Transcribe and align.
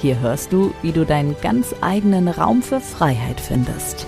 Hier 0.00 0.20
hörst 0.20 0.52
du, 0.52 0.74
wie 0.82 0.92
du 0.92 1.06
deinen 1.06 1.34
ganz 1.40 1.74
eigenen 1.80 2.28
Raum 2.28 2.62
für 2.62 2.80
Freiheit 2.80 3.40
findest. 3.40 4.06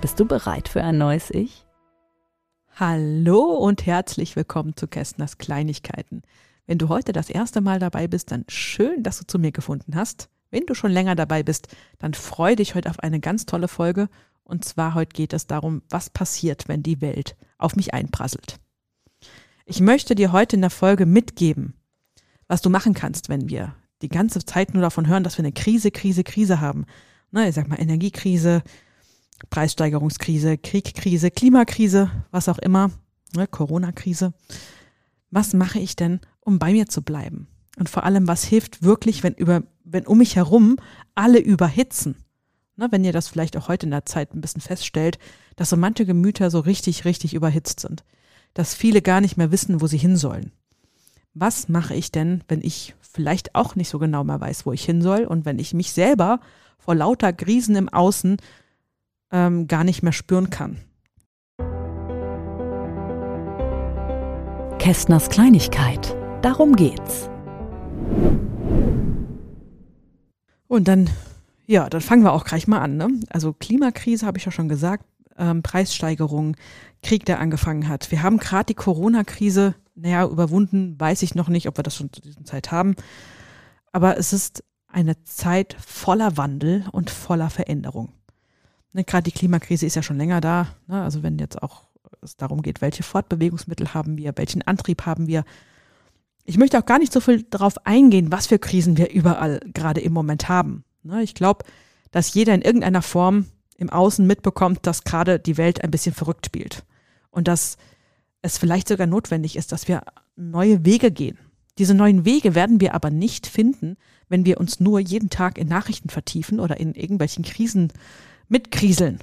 Bist 0.00 0.20
du 0.20 0.24
bereit 0.24 0.68
für 0.68 0.82
ein 0.84 0.98
neues 0.98 1.30
Ich? 1.30 1.66
Hallo 2.76 3.42
und 3.42 3.86
herzlich 3.86 4.36
willkommen 4.36 4.76
zu 4.76 4.86
Kästners 4.86 5.38
Kleinigkeiten. 5.38 6.22
Wenn 6.66 6.78
du 6.78 6.88
heute 6.88 7.12
das 7.12 7.28
erste 7.28 7.60
Mal 7.60 7.80
dabei 7.80 8.06
bist, 8.06 8.30
dann 8.30 8.44
schön, 8.48 9.02
dass 9.02 9.18
du 9.18 9.26
zu 9.26 9.38
mir 9.38 9.52
gefunden 9.52 9.96
hast. 9.96 10.28
Wenn 10.50 10.66
du 10.66 10.74
schon 10.74 10.92
länger 10.92 11.16
dabei 11.16 11.42
bist, 11.42 11.68
dann 11.98 12.14
freu 12.14 12.54
dich 12.54 12.74
heute 12.74 12.90
auf 12.90 13.00
eine 13.00 13.20
ganz 13.20 13.46
tolle 13.46 13.68
Folge 13.68 14.08
und 14.44 14.64
zwar 14.64 14.94
heute 14.94 15.12
geht 15.12 15.32
es 15.32 15.46
darum, 15.46 15.82
was 15.88 16.10
passiert, 16.10 16.68
wenn 16.68 16.82
die 16.82 17.00
Welt 17.00 17.36
auf 17.58 17.74
mich 17.74 17.94
einprasselt. 17.94 18.58
Ich 19.64 19.80
möchte 19.80 20.14
dir 20.14 20.32
heute 20.32 20.56
in 20.56 20.62
der 20.62 20.70
Folge 20.70 21.06
mitgeben, 21.06 21.74
was 22.52 22.60
du 22.60 22.68
machen 22.68 22.92
kannst, 22.92 23.30
wenn 23.30 23.48
wir 23.48 23.74
die 24.02 24.10
ganze 24.10 24.44
Zeit 24.44 24.74
nur 24.74 24.82
davon 24.82 25.06
hören, 25.06 25.24
dass 25.24 25.38
wir 25.38 25.42
eine 25.42 25.52
Krise, 25.52 25.90
Krise, 25.90 26.22
Krise 26.22 26.60
haben. 26.60 26.84
Na, 27.30 27.48
ich 27.48 27.54
sag 27.54 27.66
mal 27.66 27.80
Energiekrise, 27.80 28.62
Preissteigerungskrise, 29.48 30.58
Kriegkrise, 30.58 31.30
Klimakrise, 31.30 32.10
was 32.30 32.50
auch 32.50 32.58
immer, 32.58 32.90
ne, 33.34 33.46
Corona-Krise. 33.46 34.34
Was 35.30 35.54
mache 35.54 35.78
ich 35.78 35.96
denn, 35.96 36.20
um 36.40 36.58
bei 36.58 36.72
mir 36.72 36.88
zu 36.88 37.00
bleiben? 37.00 37.46
Und 37.78 37.88
vor 37.88 38.04
allem, 38.04 38.28
was 38.28 38.44
hilft 38.44 38.82
wirklich, 38.82 39.22
wenn 39.22 39.32
über, 39.32 39.62
wenn 39.84 40.06
um 40.06 40.18
mich 40.18 40.36
herum 40.36 40.76
alle 41.14 41.38
überhitzen? 41.38 42.16
Ne, 42.76 42.88
wenn 42.90 43.02
ihr 43.02 43.12
das 43.14 43.28
vielleicht 43.28 43.56
auch 43.56 43.68
heute 43.68 43.86
in 43.86 43.92
der 43.92 44.04
Zeit 44.04 44.34
ein 44.34 44.42
bisschen 44.42 44.60
feststellt, 44.60 45.18
dass 45.56 45.70
so 45.70 45.78
manche 45.78 46.04
Gemüter 46.04 46.50
so 46.50 46.60
richtig, 46.60 47.06
richtig 47.06 47.32
überhitzt 47.32 47.80
sind. 47.80 48.04
Dass 48.52 48.74
viele 48.74 49.00
gar 49.00 49.22
nicht 49.22 49.38
mehr 49.38 49.52
wissen, 49.52 49.80
wo 49.80 49.86
sie 49.86 49.96
hin 49.96 50.18
sollen. 50.18 50.52
Was 51.34 51.70
mache 51.70 51.94
ich 51.94 52.12
denn, 52.12 52.44
wenn 52.48 52.60
ich 52.60 52.94
vielleicht 53.00 53.54
auch 53.54 53.74
nicht 53.74 53.88
so 53.88 53.98
genau 53.98 54.22
mehr 54.22 54.40
weiß, 54.40 54.66
wo 54.66 54.72
ich 54.72 54.84
hin 54.84 55.00
soll 55.00 55.24
und 55.24 55.46
wenn 55.46 55.58
ich 55.58 55.72
mich 55.72 55.92
selber 55.92 56.40
vor 56.78 56.94
lauter 56.94 57.32
Grisen 57.32 57.74
im 57.74 57.88
Außen 57.88 58.36
ähm, 59.30 59.66
gar 59.66 59.82
nicht 59.82 60.02
mehr 60.02 60.12
spüren 60.12 60.50
kann? 60.50 60.76
Kästners 64.78 65.30
Kleinigkeit. 65.30 66.14
Darum 66.42 66.76
geht's. 66.76 67.30
Und 70.68 70.88
dann 70.88 71.08
ja, 71.66 71.88
dann 71.88 72.02
fangen 72.02 72.24
wir 72.24 72.32
auch 72.32 72.44
gleich 72.44 72.66
mal 72.66 72.80
an. 72.80 72.98
Ne? 72.98 73.08
Also 73.30 73.54
Klimakrise 73.54 74.26
habe 74.26 74.36
ich 74.36 74.44
ja 74.44 74.52
schon 74.52 74.68
gesagt, 74.68 75.06
ähm, 75.38 75.62
Preissteigerung, 75.62 76.56
Krieg, 77.02 77.24
der 77.24 77.40
angefangen 77.40 77.88
hat. 77.88 78.10
Wir 78.10 78.22
haben 78.22 78.36
gerade 78.36 78.66
die 78.66 78.74
Corona-Krise, 78.74 79.74
naja, 79.94 80.26
überwunden, 80.26 80.98
weiß 80.98 81.22
ich 81.22 81.34
noch 81.34 81.48
nicht, 81.48 81.68
ob 81.68 81.78
wir 81.78 81.84
das 81.84 81.96
schon 81.96 82.12
zu 82.12 82.20
dieser 82.20 82.44
Zeit 82.44 82.70
haben. 82.70 82.94
Aber 83.92 84.16
es 84.16 84.32
ist 84.32 84.64
eine 84.86 85.22
Zeit 85.24 85.76
voller 85.78 86.36
Wandel 86.36 86.84
und 86.92 87.10
voller 87.10 87.50
Veränderung. 87.50 88.12
Ne, 88.92 89.04
gerade 89.04 89.24
die 89.24 89.32
Klimakrise 89.32 89.86
ist 89.86 89.96
ja 89.96 90.02
schon 90.02 90.18
länger 90.18 90.40
da. 90.40 90.68
Ne? 90.86 91.02
Also 91.02 91.22
wenn 91.22 91.38
jetzt 91.38 91.62
auch 91.62 91.84
es 92.20 92.36
darum 92.36 92.62
geht, 92.62 92.80
welche 92.80 93.02
Fortbewegungsmittel 93.02 93.94
haben 93.94 94.16
wir, 94.16 94.32
welchen 94.36 94.62
Antrieb 94.62 95.06
haben 95.06 95.26
wir. 95.26 95.44
Ich 96.44 96.58
möchte 96.58 96.78
auch 96.78 96.86
gar 96.86 96.98
nicht 96.98 97.12
so 97.12 97.20
viel 97.20 97.42
darauf 97.44 97.86
eingehen, 97.86 98.30
was 98.30 98.46
für 98.46 98.58
Krisen 98.58 98.96
wir 98.96 99.10
überall 99.10 99.60
gerade 99.72 100.00
im 100.00 100.12
Moment 100.12 100.48
haben. 100.48 100.84
Ne, 101.02 101.22
ich 101.22 101.34
glaube, 101.34 101.64
dass 102.10 102.34
jeder 102.34 102.54
in 102.54 102.62
irgendeiner 102.62 103.02
Form 103.02 103.46
im 103.76 103.90
Außen 103.90 104.26
mitbekommt, 104.26 104.86
dass 104.86 105.04
gerade 105.04 105.38
die 105.40 105.56
Welt 105.56 105.82
ein 105.82 105.90
bisschen 105.90 106.14
verrückt 106.14 106.46
spielt. 106.46 106.84
Und 107.30 107.48
dass 107.48 107.76
es 108.42 108.58
vielleicht 108.58 108.88
sogar 108.88 109.06
notwendig 109.06 109.56
ist, 109.56 109.72
dass 109.72 109.88
wir 109.88 110.02
neue 110.36 110.84
Wege 110.84 111.10
gehen. 111.10 111.38
Diese 111.78 111.94
neuen 111.94 112.24
Wege 112.24 112.54
werden 112.54 112.80
wir 112.80 112.94
aber 112.94 113.10
nicht 113.10 113.46
finden, 113.46 113.96
wenn 114.28 114.44
wir 114.44 114.58
uns 114.60 114.80
nur 114.80 115.00
jeden 115.00 115.30
Tag 115.30 115.56
in 115.56 115.68
Nachrichten 115.68 116.10
vertiefen 116.10 116.60
oder 116.60 116.78
in 116.78 116.94
irgendwelchen 116.94 117.44
Krisen 117.44 117.92
mitkriseln. 118.48 119.18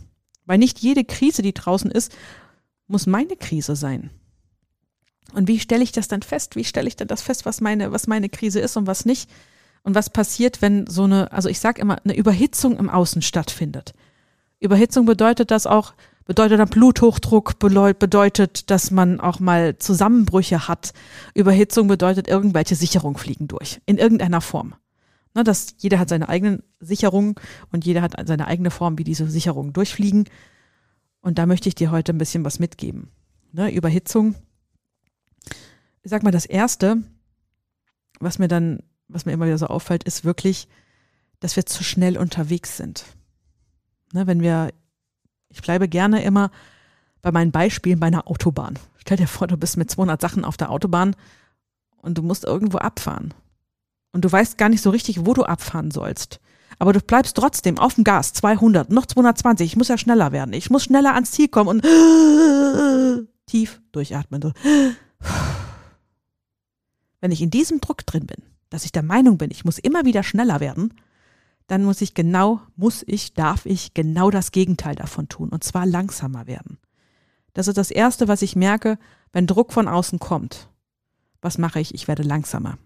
Weil 0.46 0.58
nicht 0.58 0.80
jede 0.80 1.04
Krise, 1.04 1.42
die 1.42 1.54
draußen 1.54 1.92
ist, 1.92 2.16
muss 2.88 3.06
meine 3.06 3.36
Krise 3.36 3.76
sein. 3.76 4.10
Und 5.34 5.48
wie 5.48 5.60
stelle 5.60 5.84
ich 5.84 5.92
das 5.92 6.08
dann 6.08 6.24
fest? 6.24 6.56
Wie 6.56 6.64
stelle 6.64 6.88
ich 6.88 6.96
dann 6.96 7.08
das 7.08 7.22
fest, 7.22 7.46
was 7.46 7.62
meine, 7.62 7.92
was 7.92 8.08
meine 8.08 8.30
Krise 8.30 8.60
ist 8.60 8.78
und 8.78 8.88
was 8.88 9.06
nicht? 9.06 9.30
Und 9.84 9.94
was 9.94 10.10
passiert, 10.10 10.62
wenn 10.62 10.88
so 10.88 11.04
eine, 11.04 11.32
also 11.32 11.50
ich 11.50 11.60
sage 11.60 11.82
immer, 11.82 11.98
eine 12.04 12.16
Überhitzung 12.16 12.78
im 12.78 12.90
Außen 12.90 13.22
stattfindet? 13.22 13.94
Überhitzung 14.60 15.06
bedeutet 15.06 15.52
das 15.52 15.68
auch, 15.68 15.94
bedeutet 16.30 16.60
dann 16.60 16.70
Bluthochdruck, 16.70 17.58
bedeutet, 17.58 18.70
dass 18.70 18.92
man 18.92 19.20
auch 19.20 19.40
mal 19.40 19.80
Zusammenbrüche 19.80 20.68
hat. 20.68 20.94
Überhitzung 21.34 21.88
bedeutet, 21.88 22.28
irgendwelche 22.28 22.76
Sicherungen 22.76 23.18
fliegen 23.18 23.48
durch, 23.48 23.82
in 23.88 23.98
irgendeiner 23.98 24.40
Form. 24.40 24.76
Ne, 25.34 25.44
dass 25.44 25.74
jeder 25.80 25.98
hat 25.98 26.10
seine 26.10 26.30
eigenen 26.30 26.62
Sicherungen 26.80 27.34
und 27.72 27.84
jeder 27.84 28.04
hat 28.04 28.16
seine 28.28 28.46
eigene 28.46 28.70
Form, 28.70 29.00
wie 29.00 29.04
diese 29.04 29.28
Sicherungen 29.28 29.74
durchfliegen. 29.74 30.26
Und 31.22 31.40
da 31.40 31.48
möchte 31.48 31.68
ich 31.68 31.74
dir 31.74 31.90
heute 31.90 32.14
ein 32.14 32.20
bisschen 32.20 32.46
was 32.46 32.60
mitgeben. 32.60 33.10
Ne, 33.52 33.74
Überhitzung. 33.74 34.36
Ich 36.04 36.12
sag 36.12 36.22
mal, 36.22 36.32
das 36.32 36.46
erste, 36.46 37.02
was 38.20 38.38
mir 38.38 38.48
dann 38.48 38.84
was 39.08 39.26
mir 39.26 39.32
immer 39.32 39.48
wieder 39.48 39.58
so 39.58 39.66
auffällt, 39.66 40.04
ist 40.04 40.24
wirklich, 40.24 40.68
dass 41.40 41.56
wir 41.56 41.66
zu 41.66 41.84
schnell 41.84 42.18
unterwegs 42.18 42.78
sind. 42.78 43.06
Ne, 44.14 44.28
wenn 44.28 44.42
wir, 44.42 44.70
ich 45.50 45.62
bleibe 45.62 45.88
gerne 45.88 46.24
immer 46.24 46.52
bei 47.22 47.32
meinen 47.32 47.52
Beispielen 47.52 48.00
bei 48.00 48.08
einer 48.08 48.28
Autobahn. 48.28 48.80
Stell 48.98 49.18
dir 49.18 49.28
vor, 49.28 49.48
du 49.48 49.58
bist 49.58 49.78
mit 49.78 49.92
200 49.92 50.22
Sachen 50.22 50.46
auf 50.46 50.58
der 50.58 50.72
Autobahn 50.72 51.16
und 51.98 52.18
du 52.18 52.22
musst 52.22 52.46
irgendwo 52.46 52.78
abfahren. 52.78 53.34
Und 54.12 54.26
du 54.26 54.32
weißt 54.32 54.58
gar 54.58 54.70
nicht 54.70 54.82
so 54.82 54.90
richtig, 54.90 55.26
wo 55.26 55.34
du 55.34 55.44
abfahren 55.44 55.92
sollst. 55.92 56.40
Aber 56.78 56.94
du 56.94 57.02
bleibst 57.02 57.36
trotzdem 57.36 57.78
auf 57.78 57.96
dem 57.96 58.04
Gas, 58.04 58.34
200, 58.34 58.90
noch 58.90 59.06
220, 59.06 59.66
ich 59.66 59.76
muss 59.76 59.90
ja 59.90 59.98
schneller 59.98 60.32
werden. 60.32 60.54
Ich 60.54 60.70
muss 60.70 60.84
schneller 60.84 61.14
ans 61.14 61.32
Ziel 61.32 61.50
kommen 61.50 61.68
und 61.70 61.82
tief 63.46 63.82
durchatmen. 63.92 64.54
Wenn 67.20 67.32
ich 67.32 67.42
in 67.42 67.50
diesem 67.50 67.82
Druck 67.82 68.06
drin 68.06 68.26
bin, 68.28 68.44
dass 68.70 68.86
ich 68.86 68.92
der 68.92 69.04
Meinung 69.04 69.38
bin, 69.38 69.52
ich 69.52 69.66
muss 69.66 69.78
immer 69.78 70.06
wieder 70.06 70.24
schneller 70.24 70.60
werden, 70.60 70.94
dann 71.70 71.84
muss 71.84 72.02
ich 72.02 72.16
genau, 72.16 72.62
muss 72.76 73.04
ich, 73.06 73.36
darf 73.36 73.68
ich 73.68 73.94
genau 73.94 74.32
das 74.32 74.52
Gegenteil 74.52 74.96
davon 74.96 75.30
tun, 75.30 75.50
und 75.50 75.64
zwar 75.64 75.86
langsamer 75.86 76.48
werden. 76.48 76.80
Das 77.54 77.68
ist 77.68 77.78
das 77.78 77.92
Erste, 77.92 78.28
was 78.28 78.42
ich 78.42 78.56
merke, 78.56 78.98
wenn 79.34 79.46
Druck 79.46 79.72
von 79.72 79.88
außen 79.88 80.18
kommt. 80.18 80.68
Was 81.42 81.60
mache 81.60 81.80
ich? 81.80 81.94
Ich 81.94 82.08
werde 82.08 82.24
langsamer. 82.24 82.80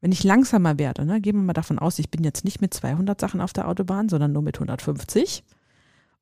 Wenn 0.00 0.12
ich 0.12 0.24
langsamer 0.24 0.78
werde, 0.78 1.04
ne, 1.04 1.20
gehen 1.20 1.36
wir 1.36 1.42
mal 1.42 1.52
davon 1.52 1.78
aus, 1.78 1.98
ich 1.98 2.10
bin 2.10 2.24
jetzt 2.24 2.42
nicht 2.42 2.62
mit 2.62 2.72
200 2.72 3.20
Sachen 3.20 3.42
auf 3.42 3.52
der 3.52 3.68
Autobahn, 3.68 4.08
sondern 4.08 4.32
nur 4.32 4.42
mit 4.42 4.56
150. 4.56 5.44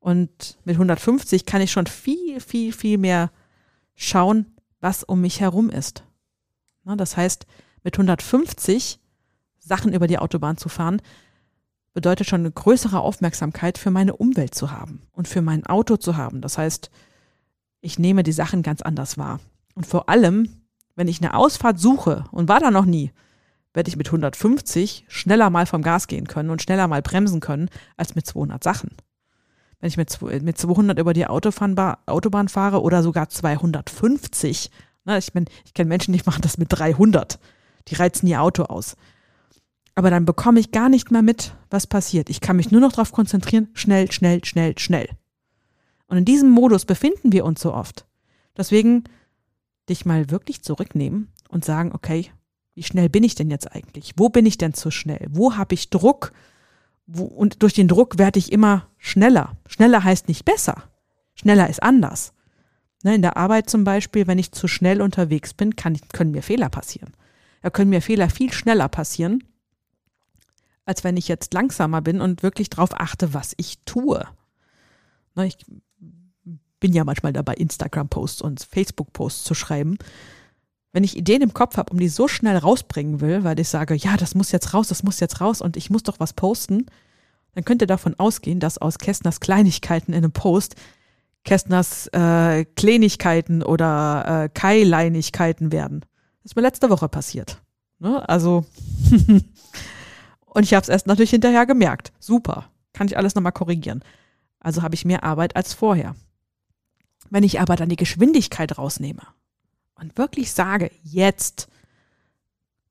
Und 0.00 0.58
mit 0.64 0.74
150 0.74 1.46
kann 1.46 1.60
ich 1.62 1.70
schon 1.70 1.86
viel, 1.86 2.40
viel, 2.40 2.72
viel 2.72 2.98
mehr 2.98 3.30
schauen, 3.94 4.46
was 4.80 5.04
um 5.04 5.20
mich 5.20 5.40
herum 5.40 5.70
ist. 5.70 6.02
Ne, 6.82 6.96
das 6.96 7.16
heißt, 7.16 7.46
mit 7.84 7.94
150 7.94 8.98
Sachen 9.60 9.92
über 9.92 10.08
die 10.08 10.18
Autobahn 10.18 10.56
zu 10.56 10.69
fahren, 10.69 11.00
bedeutet 11.96 12.28
schon 12.28 12.40
eine 12.40 12.50
größere 12.50 13.00
Aufmerksamkeit 13.00 13.78
für 13.78 13.90
meine 13.90 14.14
Umwelt 14.16 14.54
zu 14.54 14.70
haben 14.70 15.00
und 15.12 15.28
für 15.28 15.40
mein 15.40 15.64
Auto 15.64 15.96
zu 15.96 16.19
haben. 16.19 16.43
Das 16.43 16.58
heißt, 16.58 16.90
ich 17.81 17.98
nehme 17.98 18.22
die 18.22 18.32
Sachen 18.32 18.62
ganz 18.62 18.82
anders 18.82 19.16
wahr. 19.16 19.40
Und 19.75 19.87
vor 19.87 20.10
allem, 20.10 20.60
wenn 20.94 21.08
ich 21.08 21.22
eine 21.22 21.32
Ausfahrt 21.32 21.81
suche 21.81 22.25
und 22.32 22.50
war 22.50 22.60
da 22.60 22.70
noch 22.70 22.84
nie, 22.84 23.12
werde 23.72 23.88
ich 23.88 23.96
mit 23.96 24.08
150 24.08 25.06
schneller 25.08 25.48
mal 25.48 25.64
vom 25.64 25.81
Gas 25.81 26.06
gehen 26.06 26.26
können 26.26 26.50
und 26.50 26.60
schneller 26.60 26.87
mal 26.87 27.00
bremsen 27.00 27.40
können 27.40 27.70
als 27.96 28.14
mit 28.14 28.26
200 28.26 28.62
Sachen. 28.62 28.90
Wenn 29.81 29.88
ich 29.88 29.96
mit 29.96 30.10
200 30.10 30.99
über 30.99 31.14
die 31.14 31.26
Autobahn 31.26 32.49
fahre 32.49 32.82
oder 32.82 33.02
sogar 33.02 33.31
250, 33.31 34.70
ne, 35.06 35.16
ich, 35.16 35.32
ich 35.64 35.72
kenne 35.72 35.88
Menschen, 35.88 36.12
die 36.12 36.20
machen 36.26 36.42
das 36.42 36.58
mit 36.58 36.69
300. 36.69 37.38
Die 37.88 37.94
reizen 37.94 38.26
ihr 38.26 38.42
Auto 38.42 38.64
aus. 38.64 38.96
Aber 39.96 40.10
dann 40.10 40.25
bekomme 40.25 40.60
ich 40.60 40.70
gar 40.70 40.88
nicht 40.88 41.10
mehr 41.10 41.22
mit, 41.22 41.54
was 41.70 41.88
passiert. 41.88 42.31
Ich 42.31 42.40
kann 42.40 42.56
mich 42.56 42.70
nur 42.70 42.81
noch 42.81 42.93
darauf 42.93 43.10
konzentrieren, 43.10 43.69
schnell, 43.72 44.12
schnell, 44.12 44.44
schnell, 44.44 44.78
schnell. 44.78 45.08
Und 46.06 46.19
in 46.19 46.25
diesem 46.25 46.50
Modus 46.50 46.84
befinden 46.84 47.32
wir 47.32 47.44
uns 47.44 47.60
so 47.60 47.75
oft. 47.75 48.06
Deswegen 48.56 49.04
dich 49.88 50.06
mal 50.06 50.31
wirklich 50.31 50.62
zurücknehmen 50.62 51.32
und 51.48 51.64
sagen, 51.64 51.90
okay, 51.93 52.31
Wie 52.76 52.82
schnell 52.82 53.08
bin 53.08 53.25
ich 53.25 53.34
denn 53.34 53.50
jetzt 53.50 53.72
eigentlich? 53.72 54.12
Wo 54.16 54.28
bin 54.28 54.44
ich 54.44 54.58
denn 54.58 54.75
zu 54.75 54.90
schnell? 54.90 55.26
Wo 55.31 55.56
habe 55.56 55.75
ich 55.75 55.88
Druck? 55.88 56.32
Wo, 57.06 57.25
und 57.25 57.62
durch 57.62 57.72
den 57.72 57.88
Druck 57.88 58.19
werde 58.19 58.38
ich 58.38 58.52
immer 58.52 58.87
schneller. 58.99 59.56
Schneller 59.66 60.04
heißt 60.04 60.28
nicht 60.28 60.44
besser. 60.44 60.82
Schneller 61.34 61.70
ist 61.70 61.82
anders. 61.82 62.34
Ne, 63.02 63.14
in 63.14 63.22
der 63.22 63.38
Arbeit 63.38 63.70
zum 63.70 63.84
Beispiel, 63.84 64.26
wenn 64.26 64.38
ich 64.38 64.52
zu 64.52 64.69
schnell 64.69 65.00
unterwegs 65.00 65.54
bin, 65.54 65.75
kann, 65.75 65.99
können 66.12 66.32
mir 66.32 66.42
Fehler 66.42 66.69
passieren. 66.69 67.12
Da 67.62 67.70
können 67.70 67.90
mir 67.90 68.02
Fehler 68.02 68.28
viel 68.28 68.52
schneller 68.52 68.88
passieren, 68.88 69.42
als 70.87 71.05
wenn 71.05 71.17
ich 71.17 71.29
jetzt 71.29 71.53
langsamer 71.53 72.00
bin 72.00 72.21
und 72.23 72.43
wirklich 72.43 72.71
darauf 72.71 72.99
achte, 72.99 73.35
was 73.35 73.53
ich 73.59 73.79
tue. 73.85 74.27
Ne, 75.35 75.47
ich 75.47 75.59
bin 76.81 76.93
ja 76.93 77.05
manchmal 77.05 77.33
dabei, 77.33 77.55
Instagram-Posts 77.55 78.43
und 78.43 78.62
Facebook-Posts 78.62 79.44
zu 79.44 79.55
schreiben. 79.55 79.99
Wenn 80.93 81.05
ich 81.05 81.17
Ideen 81.17 81.43
im 81.43 81.53
Kopf 81.53 81.77
habe 81.77 81.93
und 81.93 81.99
die 81.99 82.09
so 82.09 82.29
schnell 82.29 82.56
rausbringen 82.56 83.21
will, 83.21 83.44
weil 83.44 83.61
ich 83.61 83.69
sage, 83.69 83.94
ja, 83.94 84.17
das 84.17 84.35
muss 84.35 84.53
jetzt 84.53 84.73
raus, 84.73 84.88
das 84.88 85.03
muss 85.03 85.21
jetzt 85.21 85.43
raus 85.43 85.61
und 85.61 85.77
ich 85.77 85.91
muss 85.91 86.05
doch 86.05 86.21
was 86.21 86.33
posten, 86.33 86.87
dann 87.55 87.65
könnt 87.65 87.83
ihr 87.83 87.87
davon 87.87 88.15
ausgehen, 88.19 88.61
dass 88.61 88.79
aus 88.79 88.99
Kästners 88.99 89.41
Kleinigkeiten 89.41 90.12
in 90.12 90.25
einem 90.25 90.33
Post 90.33 90.77
Kästners 91.47 92.09
äh, 92.09 92.65
Kleinigkeiten 92.65 93.62
oder 93.62 94.44
äh, 94.44 94.49
Keileinigkeiten 94.49 95.73
werden. 95.73 96.00
Das 96.43 96.53
ist 96.53 96.56
mir 96.56 96.62
letzte 96.62 96.91
Woche 96.91 97.09
passiert. 97.09 97.62
Ne? 97.99 98.29
Also, 98.29 98.67
und 100.56 100.62
ich 100.62 100.73
habe 100.73 100.82
es 100.82 100.88
erst 100.88 101.06
natürlich 101.06 101.31
hinterher 101.31 101.67
gemerkt. 101.67 102.14
Super, 102.19 102.70
kann 102.94 103.06
ich 103.08 103.19
alles 103.19 103.35
nochmal 103.35 103.53
korrigieren. 103.53 104.03
Also 104.58 104.82
habe 104.82 104.94
ich 104.94 105.05
mehr 105.05 105.23
Arbeit 105.23 105.55
als 105.55 105.75
vorher. 105.75 106.17
Wenn 107.29 107.43
ich 107.43 107.61
aber 107.61 107.76
dann 107.76 107.91
die 107.91 107.97
Geschwindigkeit 107.97 108.79
rausnehme 108.79 109.20
und 109.97 110.17
wirklich 110.17 110.53
sage, 110.53 110.91
jetzt 111.03 111.69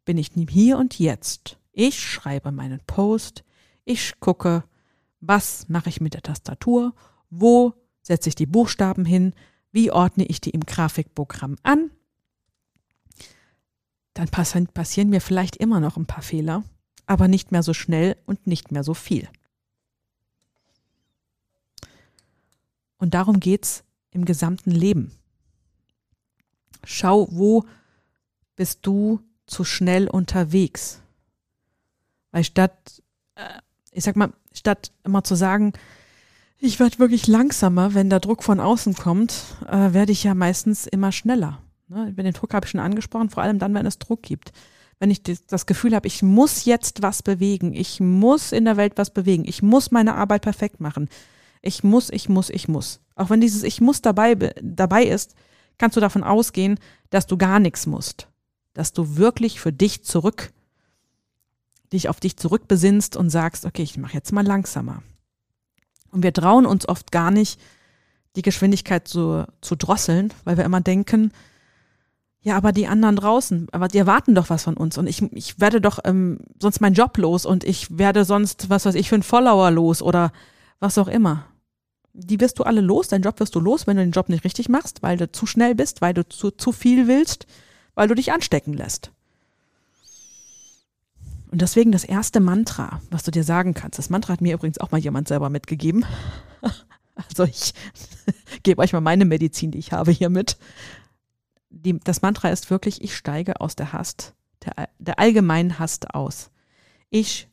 bin 0.06 0.20
ich 0.20 0.30
hier 0.48 0.78
und 0.78 1.00
jetzt. 1.00 1.58
Ich 1.72 2.00
schreibe 2.00 2.52
meinen 2.52 2.82
Post, 2.86 3.44
ich 3.84 4.20
gucke, 4.20 4.64
was 5.20 5.68
mache 5.68 5.90
ich 5.90 6.00
mit 6.00 6.14
der 6.14 6.22
Tastatur, 6.22 6.94
wo 7.32 7.74
setze 8.04 8.30
ich 8.30 8.36
die 8.36 8.46
Buchstaben 8.46 9.06
hin, 9.06 9.34
wie 9.72 9.90
ordne 9.90 10.26
ich 10.26 10.40
die 10.40 10.52
im 10.52 10.62
Grafikprogramm 10.62 11.56
an. 11.64 11.90
Dann 14.14 14.30
passieren 14.30 15.10
mir 15.10 15.20
vielleicht 15.20 15.56
immer 15.56 15.80
noch 15.80 15.98
ein 15.98 16.06
paar 16.06 16.22
Fehler, 16.22 16.64
aber 17.06 17.28
nicht 17.28 17.52
mehr 17.52 17.63
so 17.63 17.74
schnell 17.74 18.18
und 18.25 18.48
nicht 18.48 18.72
mehr 18.72 18.84
so 18.84 18.94
viel. 18.94 19.28
Und 22.98 23.13
darum 23.13 23.40
geht 23.40 23.63
es 23.63 23.84
im 24.12 24.25
gesamten 24.25 24.72
Leben. 24.72 25.12
Schau, 26.84 27.28
wo 27.31 27.66
bist 28.56 28.80
du 28.84 29.19
zu 29.48 29.63
schnell 29.63 30.07
unterwegs? 30.07 31.02
Weil 32.31 32.44
statt, 32.44 33.04
äh, 33.36 33.60
ich 33.92 34.04
sag 34.04 34.16
mal, 34.16 34.34
statt 34.54 34.92
immer 35.04 35.24
zu 35.24 35.36
sagen, 35.36 35.74
ich 36.58 36.80
werde 36.80 37.00
wirklich 37.00 37.28
langsamer, 37.28 37.94
wenn 37.94 38.10
der 38.10 38.22
Druck 38.22 38.44
von 38.44 38.60
außen 38.60 38.96
kommt, 38.96 39.44
äh, 39.68 39.94
werde 39.94 40.12
ich 40.12 40.24
ja 40.24 40.34
meistens 40.34 40.88
immer 40.88 41.12
schneller. 41.12 41.62
Ne? 41.88 42.13
Den 42.13 42.34
Druck 42.34 42.54
habe 42.54 42.66
ich 42.66 42.72
schon 42.72 42.80
angesprochen, 42.80 43.30
vor 43.30 43.44
allem 43.44 43.60
dann, 43.60 43.74
wenn 43.74 43.86
es 43.86 44.00
Druck 44.00 44.24
gibt. 44.24 44.51
Wenn 45.00 45.12
ich 45.12 45.22
das 45.24 45.66
Gefühl 45.66 45.94
habe, 45.94 46.08
ich 46.08 46.24
muss 46.24 46.66
jetzt 46.66 47.02
was 47.02 47.22
bewegen, 47.22 47.74
ich 47.74 48.00
muss 48.00 48.52
in 48.52 48.66
der 48.66 48.78
Welt 48.78 48.94
was 48.96 49.10
bewegen, 49.10 49.44
ich 49.46 49.62
muss 49.62 49.92
meine 49.92 50.16
Arbeit 50.16 50.44
perfekt 50.44 50.80
machen. 50.80 51.10
Ich 51.62 51.84
muss, 51.84 52.10
ich 52.10 52.30
muss, 52.30 52.50
ich 52.50 52.68
muss. 52.68 53.02
Auch 53.16 53.30
wenn 53.30 53.42
dieses 53.42 53.64
Ich 53.64 53.82
muss 53.82 54.02
dabei, 54.02 54.36
dabei 54.62 55.04
ist, 55.04 55.36
kannst 55.78 55.98
du 55.98 56.02
davon 56.02 56.24
ausgehen, 56.24 56.80
dass 57.10 57.28
du 57.28 57.38
gar 57.38 57.60
nichts 57.60 57.88
musst. 57.88 58.28
Dass 58.74 58.94
du 58.94 59.18
wirklich 59.18 59.60
für 59.60 59.74
dich 59.74 60.04
zurück, 60.04 60.54
dich 61.92 62.08
auf 62.10 62.20
dich 62.20 62.38
zurückbesinnst 62.38 63.16
und 63.16 63.30
sagst, 63.30 63.66
okay, 63.66 63.84
ich 63.84 63.98
mache 63.98 64.14
jetzt 64.14 64.32
mal 64.32 64.46
langsamer. 64.46 65.02
Und 66.12 66.24
wir 66.24 66.34
trauen 66.34 66.66
uns 66.66 66.88
oft 66.88 67.12
gar 67.12 67.32
nicht, 67.32 67.60
die 68.36 68.42
Geschwindigkeit 68.42 69.08
zu, 69.08 69.46
zu 69.62 69.76
drosseln, 69.76 70.34
weil 70.44 70.58
wir 70.58 70.66
immer 70.66 70.82
denken, 70.82 71.32
ja, 72.46 72.56
aber 72.56 72.72
die 72.72 72.86
anderen 72.86 73.16
draußen, 73.16 73.70
aber 73.72 73.88
die 73.88 73.98
erwarten 73.98 74.36
doch 74.36 74.52
was 74.52 74.64
von 74.64 74.78
uns 74.78 75.00
und 75.00 75.08
ich, 75.08 75.24
ich 75.34 75.60
werde 75.60 75.82
doch 75.82 75.98
ähm, 76.04 76.38
sonst 76.62 76.80
meinen 76.80 76.94
Job 76.94 77.18
los 77.18 77.44
und 77.44 77.64
ich 77.64 77.98
werde 77.98 78.24
sonst, 78.24 78.70
was 78.70 78.86
weiß 78.86 78.94
ich, 78.94 79.10
für 79.10 79.16
einen 79.16 79.24
Follower 79.24 79.72
los 79.72 80.04
oder 80.04 80.32
was 80.80 81.00
auch 81.00 81.08
immer. 81.08 81.48
Die 82.14 82.40
wirst 82.40 82.60
du 82.60 82.64
alle 82.64 82.82
los, 82.82 83.08
deinen 83.08 83.24
Job 83.24 83.40
wirst 83.40 83.56
du 83.56 83.60
los, 83.60 83.88
wenn 83.88 83.98
du 83.98 84.04
den 84.04 84.12
Job 84.12 84.30
nicht 84.30 84.44
richtig 84.44 84.70
machst, 84.70 85.02
weil 85.02 85.18
du 85.18 85.32
zu 85.32 85.48
schnell 85.48 85.74
bist, 85.74 86.02
weil 86.02 86.14
du 86.14 86.24
zu, 86.24 86.52
zu 86.52 86.72
viel 86.72 87.08
willst, 87.08 87.48
weil 87.96 88.08
du 88.08 88.14
dich 88.14 88.32
anstecken 88.32 88.76
lässt. 88.76 89.10
Und 91.50 91.64
deswegen 91.64 91.92
das 91.92 92.04
erste 92.04 92.42
Mantra, 92.42 93.02
was 93.10 93.24
du 93.24 93.32
dir 93.32 93.44
sagen 93.44 93.74
kannst. 93.74 93.98
Das 93.98 94.12
Mantra 94.12 94.34
hat 94.34 94.42
mir 94.42 94.54
übrigens 94.54 94.78
auch 94.78 94.92
mal 94.92 95.00
jemand 95.00 95.28
selber 95.28 95.50
mitgegeben. 95.50 96.06
Also 97.30 97.46
ich 97.46 97.74
gebe 98.64 98.82
euch 98.82 98.92
mal 98.92 99.00
meine 99.00 99.24
Medizin, 99.24 99.72
die 99.72 99.78
ich 99.78 99.94
habe 99.94 100.12
hier 100.12 100.30
mit. 100.30 100.58
Die, 101.75 102.00
das 102.00 102.22
Mantra 102.22 102.50
ist 102.50 102.69
wirklich, 102.69 103.04
ich 103.04 103.16
steige 103.16 103.60
aus 103.60 103.75
der 103.75 103.92
Hast, 103.92 104.33
der, 104.63 104.89
der 104.98 105.19
allgemeinen 105.19 105.77
Hast 105.77 106.13
aus. 106.13 106.50
Ich, 107.10 107.50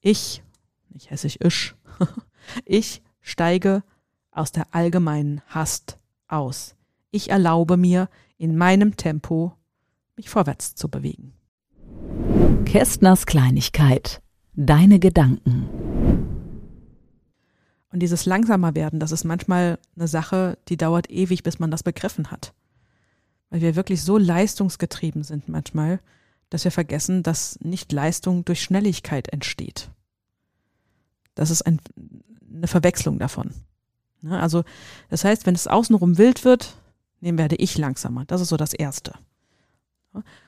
ich, 0.00 0.42
nicht 0.90 1.10
hässlich, 1.10 1.40
ich, 1.40 1.74
ich 2.64 3.02
steige 3.20 3.84
aus 4.32 4.50
der 4.50 4.66
allgemeinen 4.74 5.42
Hast 5.46 5.98
aus. 6.26 6.74
Ich 7.10 7.30
erlaube 7.30 7.76
mir, 7.76 8.08
in 8.36 8.56
meinem 8.56 8.96
Tempo 8.96 9.52
mich 10.16 10.28
vorwärts 10.28 10.74
zu 10.74 10.88
bewegen. 10.88 11.32
Kästners 12.64 13.26
Kleinigkeit. 13.26 14.20
Deine 14.54 14.98
Gedanken. 14.98 15.68
Und 17.92 18.00
dieses 18.00 18.26
langsamer 18.26 18.74
werden, 18.74 18.98
das 18.98 19.12
ist 19.12 19.24
manchmal 19.24 19.78
eine 19.96 20.08
Sache, 20.08 20.58
die 20.68 20.76
dauert 20.76 21.10
ewig, 21.10 21.42
bis 21.42 21.58
man 21.58 21.70
das 21.70 21.82
begriffen 21.82 22.30
hat. 22.30 22.54
Weil 23.52 23.60
wir 23.60 23.76
wirklich 23.76 24.02
so 24.02 24.16
leistungsgetrieben 24.16 25.24
sind 25.24 25.46
manchmal, 25.46 26.00
dass 26.48 26.64
wir 26.64 26.70
vergessen, 26.70 27.22
dass 27.22 27.60
nicht 27.60 27.92
Leistung 27.92 28.46
durch 28.46 28.62
Schnelligkeit 28.62 29.28
entsteht. 29.28 29.90
Das 31.34 31.50
ist 31.50 31.60
ein, 31.60 31.78
eine 32.50 32.66
Verwechslung 32.66 33.18
davon. 33.18 33.52
Ne, 34.22 34.40
also, 34.40 34.64
das 35.10 35.24
heißt, 35.24 35.44
wenn 35.44 35.54
es 35.54 35.66
außenrum 35.66 36.16
wild 36.16 36.46
wird, 36.46 36.78
nehmen 37.20 37.36
werde 37.36 37.56
ich 37.56 37.76
langsamer. 37.76 38.24
Das 38.24 38.40
ist 38.40 38.48
so 38.48 38.56
das 38.56 38.72
Erste. 38.72 39.12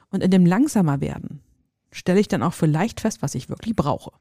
Und 0.09 0.23
in 0.23 0.31
dem 0.31 0.47
langsamer 0.47 1.03
werden, 1.03 1.43
stelle 1.91 2.21
ich 2.21 2.29
dann 2.29 2.43
auch 2.43 2.55
vielleicht 2.55 3.03
fest, 3.03 3.21
was 3.21 3.35
ich 3.35 3.50
wirklich 3.50 3.77
brauche. 3.77 4.12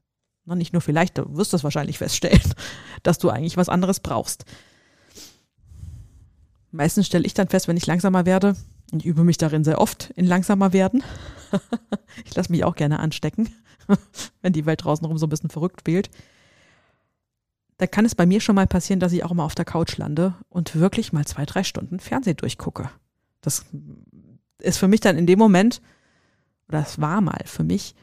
Und 0.46 0.58
nicht 0.58 0.74
nur 0.74 0.82
vielleicht, 0.82 1.18
du 1.18 1.38
wirst 1.38 1.54
das 1.54 1.64
wahrscheinlich 1.64 2.00
feststellen, 2.00 2.54
dass 3.04 3.18
du 3.18 3.30
eigentlich 3.30 3.56
was 3.56 3.70
anderes 3.70 4.02
brauchst. 4.02 4.44
Meistens 6.74 7.06
stelle 7.06 7.26
ich 7.26 7.36
dann 7.36 7.50
fest, 7.50 7.68
wenn 7.68 7.78
ich 7.78 7.86
langsamer 7.86 8.26
werde, 8.26 8.56
ich 8.92 9.06
übe 9.06 9.24
mich 9.24 9.38
darin 9.38 9.64
sehr 9.64 9.80
oft 9.80 10.10
in 10.16 10.26
langsamer 10.26 10.74
werden. 10.74 11.04
ich 12.26 12.34
lasse 12.34 12.52
mich 12.52 12.64
auch 12.64 12.76
gerne 12.76 12.98
anstecken, 12.98 13.50
wenn 14.42 14.54
die 14.54 14.66
Welt 14.66 14.84
draußen 14.84 15.06
rum 15.06 15.20
so 15.20 15.28
ein 15.28 15.30
bisschen 15.30 15.52
verrückt 15.52 15.82
spielt. 15.82 16.10
Da 17.78 17.86
kann 17.86 18.06
es 18.06 18.16
bei 18.16 18.26
mir 18.26 18.42
schon 18.42 18.56
mal 18.56 18.66
passieren, 18.66 19.00
dass 19.00 19.14
ich 19.14 19.24
auch 19.24 19.34
mal 19.34 19.46
auf 19.46 19.54
der 19.54 19.66
Couch 19.66 19.98
lande 19.98 20.34
und 20.50 20.76
wirklich 20.76 21.14
mal 21.14 21.26
zwei, 21.26 21.46
drei 21.46 21.64
Stunden 21.64 22.00
Fernsehen 22.00 22.38
durchgucke. 22.38 22.90
Das 23.42 23.66
ist 24.58 24.78
für 24.80 24.88
mich 24.88 25.00
dann 25.00 25.18
in 25.18 25.28
dem 25.28 25.38
Moment 25.38 25.80
oder 26.70 26.80
es 26.80 27.00
war 27.00 27.22
mal 27.22 27.44
für 27.46 27.64
mich 27.64 27.94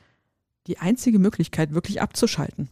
die 0.69 0.79
einzige 0.79 1.19
Möglichkeit, 1.19 1.75
wirklich 1.75 2.01
abzuschalten. 2.01 2.71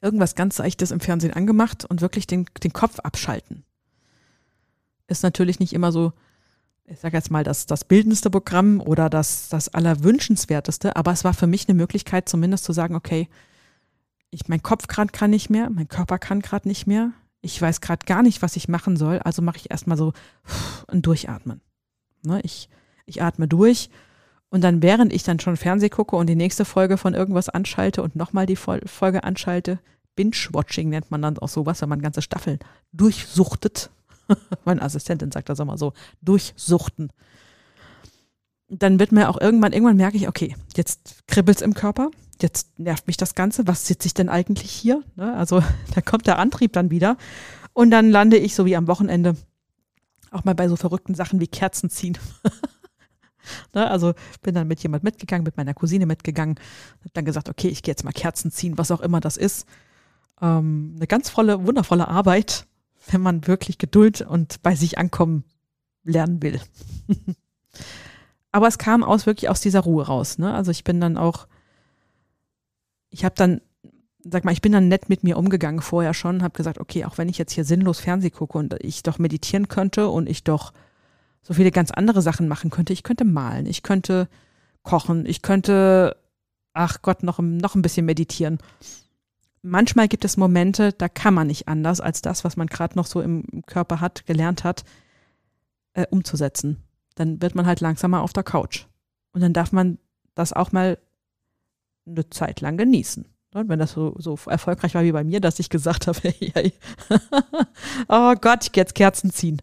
Irgendwas 0.00 0.34
ganz 0.34 0.56
Seichtes 0.56 0.92
im 0.92 1.00
Fernsehen 1.00 1.34
angemacht 1.34 1.84
und 1.84 2.00
wirklich 2.00 2.26
den, 2.26 2.46
den 2.62 2.72
Kopf 2.72 3.00
abschalten. 3.00 3.64
Ist 5.06 5.22
natürlich 5.22 5.60
nicht 5.60 5.72
immer 5.72 5.92
so, 5.92 6.12
ich 6.86 6.98
sage 6.98 7.16
jetzt 7.16 7.30
mal, 7.30 7.44
das, 7.44 7.66
das 7.66 7.84
bildendste 7.84 8.30
Programm 8.30 8.80
oder 8.80 9.10
das, 9.10 9.48
das 9.48 9.72
allerwünschenswerteste, 9.72 10.96
aber 10.96 11.12
es 11.12 11.24
war 11.24 11.34
für 11.34 11.46
mich 11.46 11.68
eine 11.68 11.76
Möglichkeit, 11.76 12.28
zumindest 12.28 12.64
zu 12.64 12.72
sagen, 12.72 12.94
okay, 12.94 13.28
ich, 14.30 14.48
mein 14.48 14.62
Kopf 14.62 14.86
gerade 14.88 15.12
kann 15.12 15.30
nicht 15.30 15.50
mehr, 15.50 15.70
mein 15.70 15.88
Körper 15.88 16.18
kann 16.18 16.40
gerade 16.40 16.68
nicht 16.68 16.86
mehr, 16.86 17.12
ich 17.40 17.60
weiß 17.60 17.80
gerade 17.80 18.06
gar 18.06 18.22
nicht, 18.22 18.42
was 18.42 18.56
ich 18.56 18.68
machen 18.68 18.96
soll, 18.96 19.18
also 19.18 19.42
mache 19.42 19.58
ich 19.58 19.70
erstmal 19.70 19.96
so 19.96 20.12
ein 20.88 21.02
Durchatmen. 21.02 21.60
Ne, 22.22 22.40
ich, 22.42 22.68
ich 23.06 23.22
atme 23.22 23.46
durch 23.46 23.90
und 24.48 24.62
dann, 24.62 24.82
während 24.82 25.12
ich 25.12 25.22
dann 25.22 25.40
schon 25.40 25.56
Fernseh 25.56 25.88
gucke 25.90 26.16
und 26.16 26.26
die 26.26 26.36
nächste 26.36 26.64
Folge 26.64 26.96
von 26.96 27.12
irgendwas 27.12 27.48
anschalte 27.48 28.02
und 28.02 28.16
nochmal 28.16 28.46
die 28.46 28.56
Folge 28.56 29.24
anschalte, 29.24 29.78
Binge-Watching 30.16 30.88
nennt 30.88 31.10
man 31.10 31.22
dann 31.22 31.38
auch 31.38 31.48
sowas, 31.48 31.82
wenn 31.82 31.88
man 31.88 32.00
ganze 32.00 32.22
Staffeln 32.22 32.58
durchsuchtet. 32.92 33.90
Meine 34.64 34.82
Assistentin 34.82 35.32
sagt 35.32 35.48
das 35.48 35.58
immer 35.58 35.78
so, 35.78 35.92
durchsuchten. 36.22 37.10
Dann 38.68 38.98
wird 38.98 39.12
mir 39.12 39.28
auch 39.28 39.40
irgendwann, 39.40 39.72
irgendwann 39.72 39.96
merke 39.96 40.16
ich, 40.16 40.28
okay, 40.28 40.56
jetzt 40.76 41.26
kribbelt's 41.26 41.62
im 41.62 41.74
Körper, 41.74 42.10
jetzt 42.40 42.78
nervt 42.78 43.06
mich 43.06 43.16
das 43.16 43.34
Ganze, 43.34 43.66
was 43.66 43.86
sitze 43.86 44.06
ich 44.06 44.14
denn 44.14 44.28
eigentlich 44.28 44.70
hier? 44.70 45.02
Ne? 45.16 45.34
Also 45.36 45.62
da 45.94 46.00
kommt 46.00 46.26
der 46.26 46.38
Antrieb 46.38 46.72
dann 46.72 46.90
wieder. 46.90 47.16
Und 47.72 47.90
dann 47.90 48.10
lande 48.10 48.36
ich 48.36 48.54
so 48.54 48.64
wie 48.66 48.76
am 48.76 48.86
Wochenende 48.86 49.36
auch 50.30 50.44
mal 50.44 50.54
bei 50.54 50.68
so 50.68 50.76
verrückten 50.76 51.14
Sachen 51.14 51.40
wie 51.40 51.46
Kerzen 51.46 51.90
ziehen. 51.90 52.18
ne, 53.74 53.88
also 53.88 54.14
bin 54.42 54.54
dann 54.54 54.68
mit 54.68 54.80
jemand 54.82 55.04
mitgegangen, 55.04 55.44
mit 55.44 55.56
meiner 55.56 55.74
Cousine 55.74 56.06
mitgegangen, 56.06 56.56
habe 57.00 57.10
dann 57.12 57.24
gesagt, 57.24 57.48
okay, 57.48 57.68
ich 57.68 57.82
gehe 57.82 57.92
jetzt 57.92 58.04
mal 58.04 58.12
Kerzen 58.12 58.50
ziehen, 58.50 58.78
was 58.78 58.90
auch 58.90 59.00
immer 59.00 59.20
das 59.20 59.36
ist. 59.36 59.66
Ähm, 60.40 60.94
eine 60.96 61.06
ganz 61.06 61.30
volle, 61.30 61.66
wundervolle 61.66 62.08
Arbeit, 62.08 62.66
wenn 63.10 63.20
man 63.20 63.46
wirklich 63.46 63.78
Geduld 63.78 64.22
und 64.22 64.62
bei 64.62 64.74
sich 64.74 64.98
ankommen 64.98 65.44
lernen 66.04 66.42
will. 66.42 66.60
Aber 68.52 68.68
es 68.68 68.78
kam 68.78 69.02
aus 69.02 69.26
wirklich 69.26 69.48
aus 69.48 69.60
dieser 69.60 69.80
Ruhe 69.80 70.06
raus. 70.06 70.38
Ne? 70.38 70.54
Also 70.54 70.70
ich 70.70 70.84
bin 70.84 71.00
dann 71.00 71.16
auch, 71.16 71.48
ich 73.10 73.24
habe 73.24 73.34
dann, 73.34 73.60
sag 74.22 74.44
mal, 74.44 74.52
ich 74.52 74.62
bin 74.62 74.72
dann 74.72 74.88
nett 74.88 75.08
mit 75.08 75.24
mir 75.24 75.36
umgegangen 75.36 75.80
vorher 75.80 76.14
schon, 76.14 76.42
habe 76.42 76.56
gesagt, 76.56 76.78
okay, 76.78 77.04
auch 77.04 77.18
wenn 77.18 77.28
ich 77.28 77.38
jetzt 77.38 77.52
hier 77.52 77.64
sinnlos 77.64 78.00
Fernseh 78.00 78.30
gucke 78.30 78.56
und 78.56 78.74
ich 78.80 79.02
doch 79.02 79.18
meditieren 79.18 79.68
könnte 79.68 80.08
und 80.08 80.28
ich 80.28 80.44
doch 80.44 80.72
so 81.42 81.52
viele 81.52 81.72
ganz 81.72 81.90
andere 81.90 82.22
Sachen 82.22 82.48
machen 82.48 82.70
könnte, 82.70 82.92
ich 82.92 83.02
könnte 83.02 83.24
malen, 83.24 83.66
ich 83.66 83.82
könnte 83.82 84.28
kochen, 84.82 85.26
ich 85.26 85.42
könnte, 85.42 86.16
ach 86.72 87.02
Gott, 87.02 87.22
noch, 87.22 87.40
noch 87.40 87.74
ein 87.74 87.82
bisschen 87.82 88.06
meditieren 88.06 88.58
manchmal 89.64 90.08
gibt 90.08 90.24
es 90.24 90.36
Momente, 90.36 90.92
da 90.92 91.08
kann 91.08 91.34
man 91.34 91.48
nicht 91.48 91.66
anders, 91.66 92.00
als 92.00 92.22
das, 92.22 92.44
was 92.44 92.56
man 92.56 92.68
gerade 92.68 92.96
noch 92.96 93.06
so 93.06 93.20
im 93.20 93.62
Körper 93.66 94.00
hat, 94.00 94.26
gelernt 94.26 94.62
hat, 94.62 94.84
äh, 95.94 96.06
umzusetzen. 96.10 96.82
Dann 97.16 97.40
wird 97.40 97.54
man 97.54 97.66
halt 97.66 97.80
langsamer 97.80 98.22
auf 98.22 98.32
der 98.32 98.42
Couch. 98.42 98.86
Und 99.32 99.40
dann 99.40 99.52
darf 99.52 99.72
man 99.72 99.98
das 100.34 100.52
auch 100.52 100.72
mal 100.72 100.98
eine 102.06 102.28
Zeit 102.30 102.60
lang 102.60 102.76
genießen. 102.76 103.26
Und 103.54 103.68
wenn 103.68 103.78
das 103.78 103.92
so, 103.92 104.14
so 104.18 104.38
erfolgreich 104.46 104.94
war 104.94 105.04
wie 105.04 105.12
bei 105.12 105.24
mir, 105.24 105.40
dass 105.40 105.58
ich 105.58 105.70
gesagt 105.70 106.06
habe, 106.06 106.18
hey, 106.22 106.52
hey, 106.54 106.72
oh 108.08 108.34
Gott, 108.40 108.64
ich 108.64 108.72
gehe 108.72 108.82
jetzt 108.82 108.94
Kerzen 108.94 109.30
ziehen. 109.32 109.62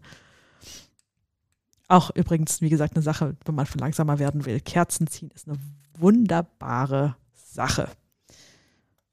Auch 1.88 2.10
übrigens, 2.14 2.60
wie 2.60 2.70
gesagt, 2.70 2.96
eine 2.96 3.02
Sache, 3.02 3.36
wenn 3.44 3.54
man 3.54 3.66
langsamer 3.78 4.18
werden 4.18 4.46
will. 4.46 4.60
Kerzen 4.60 5.06
ziehen 5.06 5.30
ist 5.34 5.46
eine 5.46 5.58
wunderbare 5.98 7.16
Sache 7.34 7.88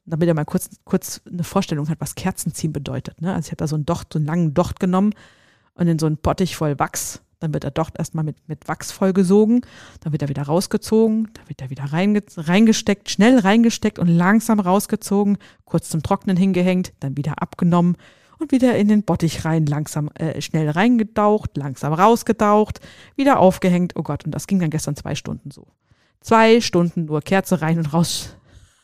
damit 0.09 0.27
er 0.27 0.33
mal 0.33 0.45
kurz, 0.45 0.69
kurz 0.85 1.21
eine 1.31 1.43
Vorstellung 1.43 1.89
hat, 1.89 2.01
was 2.01 2.15
Kerzenziehen 2.15 2.73
bedeutet. 2.73 3.21
Ne? 3.21 3.33
Also 3.33 3.47
ich 3.47 3.51
habe 3.51 3.57
da 3.57 3.67
so 3.67 3.75
einen 3.75 3.85
Docht, 3.85 4.13
so 4.13 4.19
einen 4.19 4.25
langen 4.25 4.53
Docht 4.53 4.79
genommen 4.79 5.13
und 5.75 5.87
in 5.87 5.99
so 5.99 6.05
einen 6.05 6.17
Bottich 6.17 6.55
voll 6.55 6.77
Wachs. 6.79 7.21
Dann 7.39 7.53
wird 7.53 7.63
der 7.63 7.71
Docht 7.71 7.97
erstmal 7.97 8.25
mit, 8.25 8.35
mit 8.47 8.67
Wachs 8.67 8.91
vollgesogen, 8.91 9.61
dann 10.01 10.11
wird 10.11 10.21
er 10.21 10.27
wieder 10.27 10.43
rausgezogen, 10.43 11.29
dann 11.33 11.47
wird 11.47 11.61
er 11.61 11.69
wieder 11.69 11.85
reinge 11.85 12.21
reingesteckt, 12.35 13.09
schnell 13.09 13.39
reingesteckt 13.39 13.97
und 13.97 14.09
langsam 14.09 14.59
rausgezogen, 14.59 15.37
kurz 15.63 15.89
zum 15.89 16.03
Trocknen 16.03 16.35
hingehängt, 16.35 16.91
dann 16.99 17.15
wieder 17.15 17.41
abgenommen 17.41 17.95
und 18.39 18.51
wieder 18.51 18.75
in 18.75 18.89
den 18.89 19.03
Bottich 19.03 19.45
rein, 19.45 19.65
langsam, 19.65 20.09
äh, 20.15 20.41
schnell 20.41 20.69
reingedaucht, 20.69 21.55
langsam 21.55 21.93
rausgedaucht, 21.93 22.81
wieder 23.15 23.39
aufgehängt. 23.39 23.93
Oh 23.95 24.03
Gott, 24.03 24.25
und 24.25 24.31
das 24.31 24.47
ging 24.47 24.59
dann 24.59 24.69
gestern 24.69 24.97
zwei 24.97 25.15
Stunden 25.15 25.51
so. 25.51 25.67
Zwei 26.21 26.59
Stunden 26.59 27.05
nur 27.05 27.21
Kerze 27.21 27.61
rein 27.61 27.77
und 27.77 27.93
raus 27.93 28.35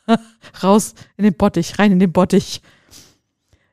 raus 0.63 0.95
in 1.17 1.23
den 1.23 1.33
Bottich, 1.33 1.79
rein 1.79 1.91
in 1.91 1.99
den 1.99 2.11
Bottich. 2.11 2.61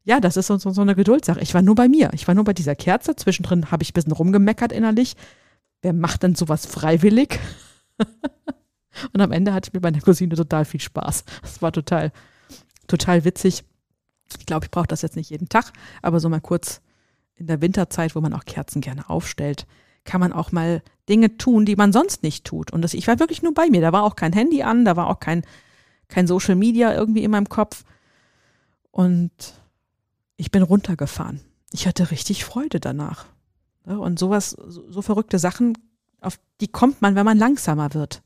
Ja, 0.04 0.20
das 0.20 0.36
ist 0.36 0.48
so, 0.48 0.58
so, 0.58 0.80
eine 0.80 0.94
Geduldssache. 0.94 1.40
Ich 1.40 1.54
war 1.54 1.62
nur 1.62 1.76
bei 1.76 1.88
mir. 1.88 2.10
Ich 2.12 2.26
war 2.26 2.34
nur 2.34 2.44
bei 2.44 2.52
dieser 2.52 2.74
Kerze. 2.74 3.14
Zwischendrin 3.14 3.70
habe 3.70 3.82
ich 3.82 3.90
ein 3.90 3.94
bisschen 3.94 4.12
rumgemeckert 4.12 4.72
innerlich. 4.72 5.14
Wer 5.80 5.92
macht 5.92 6.22
denn 6.22 6.34
sowas 6.34 6.66
freiwillig? 6.66 7.38
Und 9.12 9.20
am 9.20 9.32
Ende 9.32 9.54
hatte 9.54 9.68
ich 9.68 9.72
mit 9.74 9.82
meiner 9.82 10.00
Cousine 10.00 10.34
total 10.34 10.64
viel 10.64 10.80
Spaß. 10.80 11.24
Das 11.42 11.62
war 11.62 11.72
total, 11.72 12.12
total 12.88 13.24
witzig. 13.24 13.64
Ich 14.38 14.46
glaube, 14.46 14.66
ich 14.66 14.70
brauche 14.70 14.86
das 14.86 15.02
jetzt 15.02 15.16
nicht 15.16 15.30
jeden 15.30 15.48
Tag, 15.48 15.72
aber 16.00 16.20
so 16.20 16.28
mal 16.28 16.40
kurz 16.40 16.80
in 17.36 17.46
der 17.46 17.60
Winterzeit, 17.60 18.14
wo 18.14 18.20
man 18.20 18.32
auch 18.32 18.44
Kerzen 18.44 18.80
gerne 18.80 19.08
aufstellt, 19.08 19.66
kann 20.04 20.20
man 20.20 20.32
auch 20.32 20.52
mal 20.52 20.82
Dinge 21.08 21.36
tun, 21.36 21.64
die 21.64 21.76
man 21.76 21.92
sonst 21.92 22.22
nicht 22.22 22.44
tut. 22.44 22.72
Und 22.72 22.82
das, 22.82 22.94
ich 22.94 23.06
war 23.06 23.18
wirklich 23.18 23.42
nur 23.42 23.54
bei 23.54 23.68
mir. 23.68 23.80
Da 23.80 23.92
war 23.92 24.04
auch 24.04 24.16
kein 24.16 24.32
Handy 24.32 24.62
an, 24.62 24.84
da 24.84 24.96
war 24.96 25.08
auch 25.08 25.20
kein 25.20 25.42
kein 26.12 26.26
Social 26.26 26.54
Media 26.54 26.94
irgendwie 26.94 27.24
in 27.24 27.30
meinem 27.30 27.48
Kopf. 27.48 27.84
Und 28.90 29.30
ich 30.36 30.50
bin 30.50 30.62
runtergefahren. 30.62 31.40
Ich 31.72 31.86
hatte 31.86 32.10
richtig 32.10 32.44
Freude 32.44 32.78
danach. 32.78 33.26
Und 33.84 34.18
sowas, 34.18 34.50
so, 34.50 35.02
verrückte 35.02 35.38
Sachen, 35.38 35.76
auf 36.20 36.38
die 36.60 36.68
kommt 36.68 37.02
man, 37.02 37.16
wenn 37.16 37.24
man 37.24 37.38
langsamer 37.38 37.94
wird. 37.94 38.22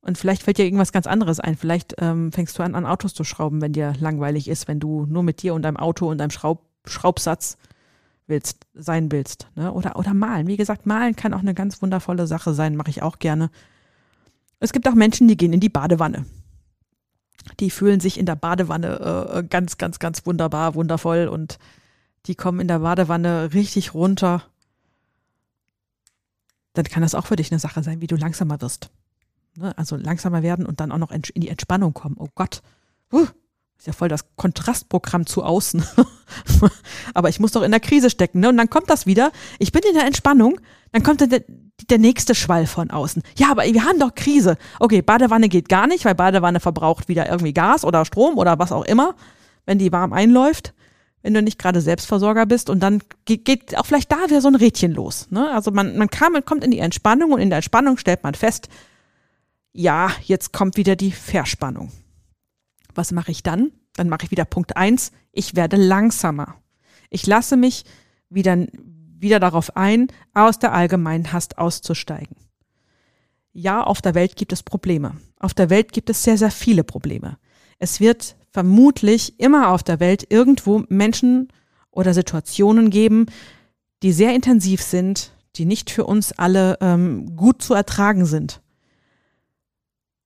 Und 0.00 0.16
vielleicht 0.16 0.44
fällt 0.44 0.56
dir 0.56 0.64
irgendwas 0.64 0.92
ganz 0.92 1.06
anderes 1.06 1.40
ein. 1.40 1.56
Vielleicht 1.56 1.96
ähm, 1.98 2.32
fängst 2.32 2.58
du 2.58 2.62
an, 2.62 2.74
an 2.74 2.86
Autos 2.86 3.12
zu 3.12 3.24
schrauben, 3.24 3.60
wenn 3.60 3.74
dir 3.74 3.92
langweilig 4.00 4.48
ist, 4.48 4.66
wenn 4.66 4.80
du 4.80 5.04
nur 5.04 5.22
mit 5.22 5.42
dir 5.42 5.52
und 5.52 5.62
deinem 5.62 5.76
Auto 5.76 6.08
und 6.08 6.18
deinem 6.18 6.30
Schraub, 6.30 6.64
Schraubsatz 6.86 7.58
willst, 8.26 8.66
sein 8.72 9.12
willst. 9.12 9.48
Ne? 9.56 9.72
Oder, 9.72 9.96
oder 9.96 10.14
malen. 10.14 10.46
Wie 10.46 10.56
gesagt, 10.56 10.86
malen 10.86 11.16
kann 11.16 11.34
auch 11.34 11.40
eine 11.40 11.52
ganz 11.52 11.82
wundervolle 11.82 12.26
Sache 12.26 12.54
sein, 12.54 12.76
mache 12.76 12.90
ich 12.90 13.02
auch 13.02 13.18
gerne. 13.18 13.50
Es 14.58 14.72
gibt 14.72 14.88
auch 14.88 14.94
Menschen, 14.94 15.28
die 15.28 15.36
gehen 15.36 15.52
in 15.52 15.60
die 15.60 15.68
Badewanne 15.68 16.24
die 17.58 17.70
fühlen 17.70 18.00
sich 18.00 18.18
in 18.18 18.26
der 18.26 18.36
Badewanne 18.36 19.32
äh, 19.34 19.42
ganz, 19.42 19.78
ganz, 19.78 19.98
ganz 19.98 20.26
wunderbar, 20.26 20.74
wundervoll 20.74 21.28
und 21.28 21.58
die 22.26 22.34
kommen 22.34 22.60
in 22.60 22.68
der 22.68 22.80
Badewanne 22.80 23.52
richtig 23.54 23.94
runter. 23.94 24.44
Dann 26.74 26.84
kann 26.84 27.02
das 27.02 27.14
auch 27.14 27.26
für 27.26 27.36
dich 27.36 27.50
eine 27.50 27.58
Sache 27.58 27.82
sein, 27.82 28.00
wie 28.00 28.06
du 28.06 28.16
langsamer 28.16 28.60
wirst. 28.60 28.90
Ne? 29.56 29.76
Also 29.76 29.96
langsamer 29.96 30.42
werden 30.42 30.66
und 30.66 30.80
dann 30.80 30.92
auch 30.92 30.98
noch 30.98 31.10
in 31.10 31.22
die 31.22 31.48
Entspannung 31.48 31.94
kommen. 31.94 32.16
Oh 32.18 32.28
Gott. 32.34 32.62
Uh, 33.12 33.26
ist 33.78 33.86
ja 33.86 33.92
voll 33.92 34.08
das 34.08 34.26
Kontrastprogramm 34.36 35.26
zu 35.26 35.42
außen. 35.42 35.82
Aber 37.14 37.30
ich 37.30 37.40
muss 37.40 37.52
doch 37.52 37.62
in 37.62 37.70
der 37.70 37.80
Krise 37.80 38.10
stecken. 38.10 38.40
Ne? 38.40 38.50
Und 38.50 38.58
dann 38.58 38.70
kommt 38.70 38.90
das 38.90 39.06
wieder. 39.06 39.32
Ich 39.58 39.72
bin 39.72 39.82
in 39.88 39.94
der 39.94 40.04
Entspannung. 40.04 40.60
Dann 40.92 41.02
kommt 41.02 41.20
der, 41.20 41.42
der 41.88 41.98
nächste 41.98 42.34
Schwall 42.34 42.66
von 42.66 42.90
außen. 42.90 43.22
Ja, 43.36 43.50
aber 43.50 43.64
wir 43.64 43.84
haben 43.84 43.98
doch 43.98 44.14
Krise. 44.14 44.56
Okay, 44.78 45.02
Badewanne 45.02 45.48
geht 45.48 45.68
gar 45.68 45.86
nicht, 45.86 46.04
weil 46.04 46.14
Badewanne 46.14 46.60
verbraucht 46.60 47.08
wieder 47.08 47.28
irgendwie 47.28 47.52
Gas 47.52 47.84
oder 47.84 48.04
Strom 48.04 48.38
oder 48.38 48.58
was 48.58 48.72
auch 48.72 48.84
immer, 48.84 49.14
wenn 49.66 49.78
die 49.78 49.92
warm 49.92 50.12
einläuft. 50.12 50.74
Wenn 51.22 51.34
du 51.34 51.42
nicht 51.42 51.58
gerade 51.58 51.82
Selbstversorger 51.82 52.46
bist 52.46 52.70
und 52.70 52.80
dann 52.80 53.02
geht, 53.26 53.44
geht 53.44 53.76
auch 53.76 53.84
vielleicht 53.84 54.10
da 54.10 54.24
wieder 54.26 54.40
so 54.40 54.48
ein 54.48 54.54
Rädchen 54.54 54.92
los. 54.92 55.28
Ne? 55.30 55.50
Also 55.50 55.70
man, 55.70 55.96
man, 55.98 56.08
kam, 56.08 56.32
kommt 56.44 56.64
in 56.64 56.70
die 56.70 56.78
Entspannung 56.78 57.32
und 57.32 57.40
in 57.40 57.50
der 57.50 57.58
Entspannung 57.58 57.98
stellt 57.98 58.22
man 58.22 58.34
fest, 58.34 58.68
ja, 59.72 60.10
jetzt 60.24 60.52
kommt 60.52 60.76
wieder 60.76 60.96
die 60.96 61.12
Verspannung. 61.12 61.92
Was 62.94 63.12
mache 63.12 63.30
ich 63.30 63.42
dann? 63.42 63.70
Dann 63.94 64.08
mache 64.08 64.24
ich 64.24 64.30
wieder 64.30 64.46
Punkt 64.46 64.76
eins. 64.76 65.12
Ich 65.30 65.54
werde 65.54 65.76
langsamer. 65.76 66.56
Ich 67.10 67.26
lasse 67.26 67.56
mich 67.56 67.84
wieder, 68.30 68.56
wieder 69.20 69.40
darauf 69.40 69.76
ein, 69.76 70.08
aus 70.34 70.58
der 70.58 70.72
allgemeinen 70.72 71.32
Hast 71.32 71.58
auszusteigen. 71.58 72.36
Ja, 73.52 73.82
auf 73.82 74.00
der 74.00 74.14
Welt 74.14 74.36
gibt 74.36 74.52
es 74.52 74.62
Probleme. 74.62 75.16
Auf 75.38 75.54
der 75.54 75.70
Welt 75.70 75.92
gibt 75.92 76.10
es 76.10 76.22
sehr, 76.22 76.38
sehr 76.38 76.50
viele 76.50 76.84
Probleme. 76.84 77.38
Es 77.78 78.00
wird 78.00 78.36
vermutlich 78.50 79.40
immer 79.40 79.70
auf 79.70 79.82
der 79.82 80.00
Welt 80.00 80.26
irgendwo 80.28 80.84
Menschen 80.88 81.48
oder 81.90 82.14
Situationen 82.14 82.90
geben, 82.90 83.26
die 84.02 84.12
sehr 84.12 84.34
intensiv 84.34 84.82
sind, 84.82 85.32
die 85.56 85.64
nicht 85.64 85.90
für 85.90 86.04
uns 86.04 86.32
alle 86.32 86.78
ähm, 86.80 87.36
gut 87.36 87.62
zu 87.62 87.74
ertragen 87.74 88.24
sind. 88.24 88.60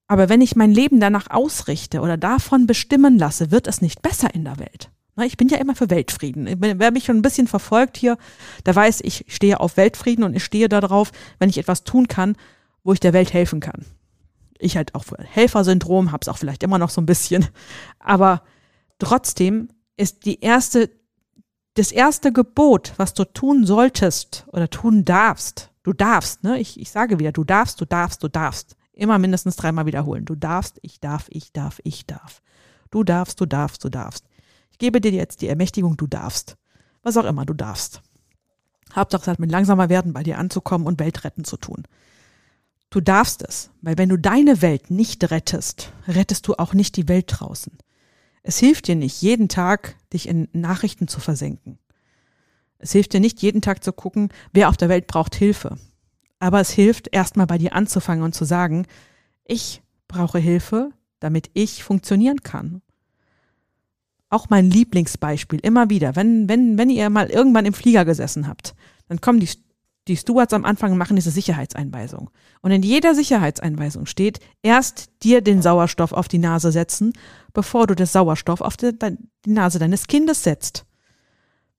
Aber 0.07 0.29
wenn 0.29 0.43
ich 0.43 0.55
mein 0.55 0.71
Leben 0.71 1.01
danach 1.01 1.31
ausrichte 1.31 2.01
oder 2.01 2.17
davon 2.17 2.67
bestimmen 2.67 3.19
lasse, 3.19 3.51
wird 3.51 3.67
es 3.67 3.81
nicht 3.81 4.03
besser 4.03 4.35
in 4.35 4.45
der 4.45 4.59
Welt. 4.59 4.91
Ich 5.23 5.37
bin 5.37 5.49
ja 5.49 5.59
immer 5.59 5.77
für 5.77 5.91
Weltfrieden. 5.91 6.49
Wer 6.61 6.91
mich 6.91 7.05
schon 7.05 7.17
ein 7.17 7.23
bisschen 7.23 7.47
verfolgt 7.47 7.97
hier, 7.97 8.19
der 8.67 8.75
weiß, 8.75 9.01
ich 9.03 9.25
stehe 9.29 9.61
auf 9.61 9.77
Weltfrieden 9.77 10.25
und 10.25 10.35
ich 10.35 10.45
stehe 10.45 10.69
darauf, 10.69 11.13
wenn 11.39 11.49
ich 11.49 11.59
etwas 11.59 11.85
tun 11.85 12.09
kann, 12.09 12.37
wo 12.83 12.93
ich 12.93 13.01
der 13.01 13.13
Welt 13.13 13.33
helfen 13.33 13.61
kann. 13.61 13.85
Ich 14.59 14.77
halt 14.77 14.95
auch 14.95 15.05
für 15.05 15.17
Helfersyndrom, 15.19 16.11
hab's 16.11 16.29
auch 16.29 16.39
vielleicht 16.39 16.63
immer 16.63 16.79
noch 16.79 16.91
so 16.91 17.01
ein 17.01 17.07
bisschen. 17.07 17.47
Aber 18.01 18.43
trotzdem 18.99 19.69
ist 19.97 20.25
die 20.27 20.41
erste, 20.41 20.91
das 21.75 21.93
erste 21.93 22.33
Gebot, 22.33 22.93
was 22.97 23.15
du 23.15 23.25
tun 23.25 23.67
solltest 23.67 24.47
oder 24.49 24.69
tun 24.69 25.05
darfst, 25.05 25.71
du 25.85 25.93
darfst, 25.93 26.43
ne? 26.43 26.59
Ich, 26.59 26.81
ich 26.81 26.91
sage 26.91 27.19
wieder, 27.19 27.31
du 27.31 27.45
darfst, 27.45 27.81
du 27.81 27.85
darfst, 27.85 28.23
du 28.23 28.29
darfst, 28.29 28.77
Immer 28.95 29.19
mindestens 29.19 29.57
dreimal 29.57 29.87
wiederholen. 29.87 30.25
Du 30.25 30.37
darfst, 30.37 30.79
ich 30.83 31.01
darf, 31.01 31.27
ich 31.29 31.53
darf, 31.53 31.81
ich 31.83 32.07
darf. 32.07 32.43
Du 32.91 33.03
darfst, 33.03 33.41
du 33.41 33.47
darfst, 33.47 33.83
du 33.83 33.89
darfst. 33.89 34.25
Ich 34.75 34.79
gebe 34.79 35.01
dir 35.01 35.13
jetzt 35.13 35.41
die 35.41 35.47
Ermächtigung, 35.47 35.97
du 35.97 36.09
darfst. 36.09 36.57
Was 37.05 37.17
auch 37.17 37.27
immer, 37.27 37.47
du 37.47 37.55
darfst. 37.55 38.03
Hauptsache 38.93 39.23
es 39.23 39.29
hat 39.29 39.39
mit 39.39 39.53
langsamer 39.53 39.89
werden 39.89 40.13
bei 40.13 40.25
dir 40.25 40.37
anzukommen 40.37 40.89
und 40.89 40.99
Weltretten 40.99 41.45
zu 41.45 41.57
tun. 41.57 41.85
Du 42.91 43.01
darfst 43.01 43.45
es, 43.47 43.71
weil 43.83 43.99
wenn 43.99 44.09
du 44.09 44.17
deine 44.17 44.63
Welt 44.63 44.91
nicht 44.91 45.31
rettest, 45.31 45.93
rettest 46.09 46.49
du 46.49 46.55
auch 46.55 46.75
nicht 46.75 46.97
die 46.97 47.07
Welt 47.07 47.27
draußen. 47.29 47.79
Es 48.43 48.59
hilft 48.59 48.89
dir 48.89 48.97
nicht, 48.97 49.23
jeden 49.23 49.49
Tag 49.49 49.95
dich 50.13 50.27
in 50.27 50.49
Nachrichten 50.53 51.07
zu 51.07 51.21
versenken. 51.21 51.79
Es 52.79 52.91
hilft 52.91 53.13
dir 53.13 53.21
nicht, 53.21 53.43
jeden 53.43 53.63
Tag 53.63 53.85
zu 53.85 53.93
gucken, 53.93 54.31
wer 54.53 54.69
auf 54.69 54.77
der 54.77 54.89
Welt 54.89 55.07
braucht 55.07 55.37
Hilfe. 55.37 55.79
Aber 56.41 56.59
es 56.59 56.71
hilft, 56.71 57.15
erstmal 57.15 57.47
bei 57.47 57.59
dir 57.59 57.75
anzufangen 57.75 58.25
und 58.25 58.35
zu 58.35 58.45
sagen, 58.45 58.89
ich 59.45 59.83
brauche 60.09 60.41
Hilfe, 60.41 60.91
damit 61.21 61.49
ich 61.55 61.85
funktionieren 61.85 62.43
kann. 62.43 62.83
Auch 64.35 64.51
mein 64.51 64.69
Lieblingsbeispiel, 64.69 65.61
immer 65.61 65.91
wieder, 65.91 66.17
wenn, 66.17 66.49
wenn, 66.49 66.77
wenn 66.77 66.91
ihr 66.91 67.09
mal 67.09 67.31
irgendwann 67.31 67.67
im 67.67 67.73
Flieger 67.73 68.05
gesessen 68.05 68.49
habt, 68.49 68.75
dann 69.09 69.21
kommen 69.21 69.39
die, 69.39 69.49
die 70.09 70.17
Stewards 70.17 70.53
am 70.53 70.65
Anfang 70.65 70.97
machen 70.97 71.15
diese 71.15 71.31
Sicherheitseinweisung. 71.31 72.31
Und 72.61 72.73
in 72.73 72.83
jeder 72.83 73.15
Sicherheitseinweisung 73.15 74.07
steht, 74.07 74.41
erst 74.61 75.11
dir 75.23 75.41
den 75.41 75.63
Sauerstoff 75.63 76.13
auf 76.13 76.27
die 76.27 76.39
Nase 76.39 76.73
setzen, 76.73 77.13
bevor 77.53 77.87
du 77.87 77.95
den 77.95 78.07
Sauerstoff 78.07 78.61
auf 78.61 78.77
die, 78.77 78.91
die 78.99 79.51
Nase 79.51 79.79
deines 79.79 80.09
Kindes 80.09 80.43
setzt. 80.43 80.85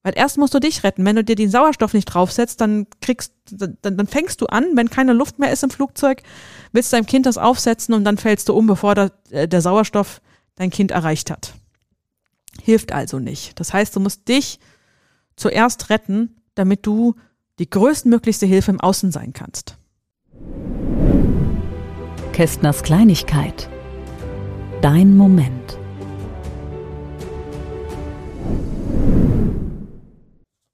Weil 0.03 0.13
erst 0.15 0.37
musst 0.37 0.53
du 0.53 0.59
dich 0.59 0.83
retten. 0.83 1.03
Wenn 1.03 1.17
du 1.17 1.25
dir 1.25 1.35
den 1.35 1.51
Sauerstoff 1.51 1.93
nicht 1.93 2.05
draufsetzt, 2.05 2.61
dann 2.61 2.87
kriegst, 3.01 3.33
dann, 3.51 3.75
dann 3.81 4.07
fängst 4.07 4.39
du 4.39 4.45
an, 4.45 4.77
wenn 4.77 4.89
keine 4.89 5.11
Luft 5.11 5.39
mehr 5.39 5.51
ist 5.51 5.63
im 5.63 5.71
Flugzeug, 5.71 6.23
willst 6.71 6.93
deinem 6.93 7.05
Kind 7.05 7.25
das 7.25 7.37
aufsetzen 7.37 7.93
und 7.93 8.05
dann 8.05 8.15
fällst 8.15 8.47
du 8.47 8.53
um, 8.53 8.65
bevor 8.65 8.95
der, 8.95 9.11
äh, 9.31 9.45
der 9.45 9.59
Sauerstoff 9.59 10.21
dein 10.55 10.69
Kind 10.69 10.91
erreicht 10.91 11.29
hat. 11.29 11.55
Hilft 12.61 12.91
also 12.91 13.19
nicht. 13.19 13.59
Das 13.59 13.73
heißt, 13.73 13.95
du 13.95 13.99
musst 13.99 14.27
dich 14.27 14.59
zuerst 15.35 15.89
retten, 15.89 16.41
damit 16.55 16.85
du 16.85 17.15
die 17.59 17.69
größtmöglichste 17.69 18.45
Hilfe 18.45 18.71
im 18.71 18.81
Außen 18.81 19.11
sein 19.11 19.33
kannst. 19.33 19.77
Kästners 22.33 22.83
Kleinigkeit. 22.83 23.69
Dein 24.81 25.15
Moment. 25.15 25.77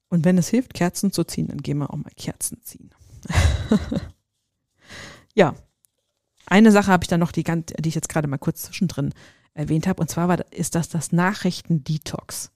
Und 0.08 0.24
wenn 0.26 0.36
es 0.36 0.48
hilft, 0.48 0.74
Kerzen 0.74 1.10
zu 1.12 1.24
ziehen, 1.24 1.46
dann 1.48 1.62
gehen 1.62 1.78
wir 1.78 1.90
auch 1.90 1.96
mal 1.96 2.10
Kerzen 2.16 2.60
ziehen. 2.62 2.90
ja, 5.34 5.54
eine 6.46 6.70
Sache 6.70 6.90
habe 6.90 7.04
ich 7.04 7.08
dann 7.08 7.20
noch, 7.20 7.32
die, 7.32 7.44
die 7.44 7.88
ich 7.88 7.94
jetzt 7.94 8.08
gerade 8.10 8.28
mal 8.28 8.38
kurz 8.38 8.62
zwischendrin 8.62 9.14
erwähnt 9.54 9.86
habe, 9.86 10.00
und 10.00 10.08
zwar 10.08 10.28
war, 10.28 10.44
ist 10.52 10.74
das 10.74 10.88
das 10.88 11.12
Nachrichten-Detox. 11.12 12.50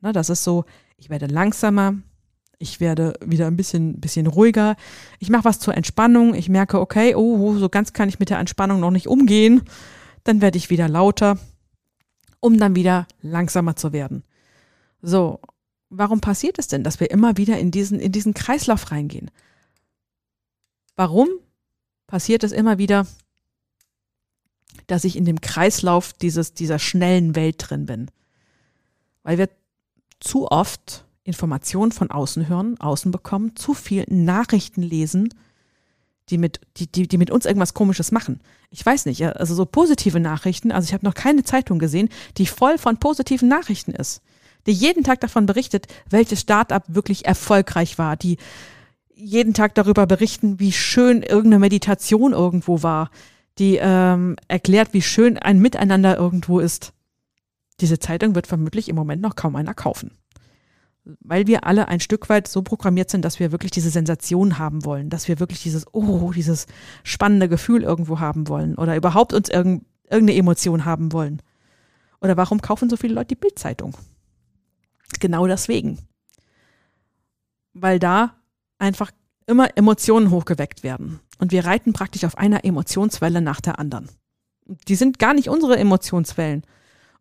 Na, 0.00 0.12
das 0.12 0.30
ist 0.30 0.44
so, 0.44 0.64
ich 0.96 1.10
werde 1.10 1.26
langsamer, 1.26 1.94
ich 2.58 2.78
werde 2.78 3.14
wieder 3.24 3.46
ein 3.46 3.56
bisschen, 3.56 4.00
bisschen 4.00 4.26
ruhiger. 4.26 4.76
Ich 5.18 5.30
mache 5.30 5.46
was 5.46 5.60
zur 5.60 5.74
Entspannung. 5.74 6.34
Ich 6.34 6.50
merke, 6.50 6.78
okay, 6.78 7.14
oh, 7.14 7.56
so 7.56 7.70
ganz 7.70 7.94
kann 7.94 8.10
ich 8.10 8.18
mit 8.18 8.28
der 8.28 8.38
Entspannung 8.38 8.80
noch 8.80 8.90
nicht 8.90 9.08
umgehen. 9.08 9.62
Dann 10.24 10.42
werde 10.42 10.58
ich 10.58 10.68
wieder 10.68 10.86
lauter, 10.86 11.38
um 12.38 12.58
dann 12.58 12.76
wieder 12.76 13.06
langsamer 13.22 13.76
zu 13.76 13.94
werden. 13.94 14.24
So, 15.00 15.40
warum 15.88 16.20
passiert 16.20 16.58
es 16.58 16.68
denn, 16.68 16.84
dass 16.84 17.00
wir 17.00 17.10
immer 17.10 17.38
wieder 17.38 17.58
in 17.58 17.70
diesen, 17.70 17.98
in 17.98 18.12
diesen 18.12 18.34
Kreislauf 18.34 18.90
reingehen? 18.90 19.30
Warum 20.96 21.28
passiert 22.06 22.44
es 22.44 22.52
immer 22.52 22.76
wieder, 22.76 23.06
dass 24.90 25.04
ich 25.04 25.16
in 25.16 25.24
dem 25.24 25.40
Kreislauf 25.40 26.12
dieses, 26.12 26.54
dieser 26.54 26.78
schnellen 26.78 27.36
Welt 27.36 27.56
drin 27.58 27.86
bin? 27.86 28.10
Weil 29.22 29.38
wir 29.38 29.48
zu 30.20 30.50
oft 30.50 31.04
Informationen 31.22 31.92
von 31.92 32.10
außen 32.10 32.48
hören, 32.48 32.78
außen 32.80 33.10
bekommen, 33.10 33.56
zu 33.56 33.74
viel 33.74 34.04
Nachrichten 34.08 34.82
lesen, 34.82 35.32
die 36.30 36.38
mit, 36.38 36.60
die, 36.76 36.90
die, 36.90 37.08
die 37.08 37.18
mit 37.18 37.30
uns 37.30 37.44
irgendwas 37.44 37.74
Komisches 37.74 38.12
machen. 38.12 38.40
Ich 38.70 38.84
weiß 38.84 39.06
nicht, 39.06 39.24
also 39.24 39.54
so 39.54 39.66
positive 39.66 40.20
Nachrichten, 40.20 40.72
also 40.72 40.86
ich 40.86 40.94
habe 40.94 41.04
noch 41.04 41.14
keine 41.14 41.44
Zeitung 41.44 41.78
gesehen, 41.78 42.08
die 42.36 42.46
voll 42.46 42.78
von 42.78 42.98
positiven 42.98 43.48
Nachrichten 43.48 43.92
ist, 43.92 44.22
die 44.66 44.72
jeden 44.72 45.04
Tag 45.04 45.20
davon 45.20 45.46
berichtet, 45.46 45.86
welches 46.08 46.40
Startup 46.40 46.82
wirklich 46.88 47.26
erfolgreich 47.26 47.98
war, 47.98 48.16
die 48.16 48.36
jeden 49.14 49.54
Tag 49.54 49.74
darüber 49.74 50.06
berichten, 50.06 50.58
wie 50.60 50.72
schön 50.72 51.22
irgendeine 51.22 51.58
Meditation 51.58 52.32
irgendwo 52.32 52.82
war, 52.82 53.10
die 53.60 53.78
ähm, 53.80 54.36
erklärt, 54.48 54.92
wie 54.92 55.02
schön 55.02 55.38
ein 55.38 55.60
Miteinander 55.60 56.16
irgendwo 56.16 56.58
ist. 56.58 56.92
Diese 57.80 57.98
Zeitung 57.98 58.34
wird 58.34 58.46
vermutlich 58.46 58.88
im 58.88 58.96
Moment 58.96 59.22
noch 59.22 59.36
kaum 59.36 59.54
einer 59.54 59.74
kaufen 59.74 60.20
weil 61.20 61.46
wir 61.46 61.64
alle 61.64 61.88
ein 61.88 62.00
Stück 62.00 62.28
weit 62.28 62.48
so 62.48 62.62
programmiert 62.62 63.10
sind, 63.10 63.24
dass 63.24 63.40
wir 63.40 63.52
wirklich 63.52 63.70
diese 63.70 63.90
Sensation 63.90 64.58
haben 64.58 64.84
wollen, 64.84 65.10
dass 65.10 65.28
wir 65.28 65.40
wirklich 65.40 65.62
dieses, 65.62 65.86
oh, 65.92 66.32
dieses 66.32 66.66
spannende 67.02 67.48
Gefühl 67.48 67.82
irgendwo 67.82 68.20
haben 68.20 68.48
wollen 68.48 68.76
oder 68.76 68.96
überhaupt 68.96 69.32
uns 69.32 69.48
irgend, 69.48 69.84
irgendeine 70.04 70.38
Emotion 70.38 70.84
haben 70.84 71.12
wollen. 71.12 71.40
Oder 72.20 72.36
warum 72.36 72.60
kaufen 72.60 72.90
so 72.90 72.96
viele 72.96 73.14
Leute 73.14 73.28
die 73.28 73.34
Bildzeitung? 73.36 73.96
Genau 75.20 75.46
deswegen. 75.46 75.98
Weil 77.72 77.98
da 77.98 78.36
einfach 78.78 79.10
immer 79.46 79.76
Emotionen 79.76 80.30
hochgeweckt 80.30 80.82
werden. 80.82 81.20
Und 81.38 81.52
wir 81.52 81.64
reiten 81.64 81.92
praktisch 81.92 82.24
auf 82.24 82.38
einer 82.38 82.64
Emotionswelle 82.64 83.40
nach 83.40 83.60
der 83.60 83.78
anderen. 83.78 84.08
Die 84.88 84.94
sind 84.94 85.18
gar 85.18 85.34
nicht 85.34 85.48
unsere 85.48 85.76
Emotionswellen, 85.78 86.64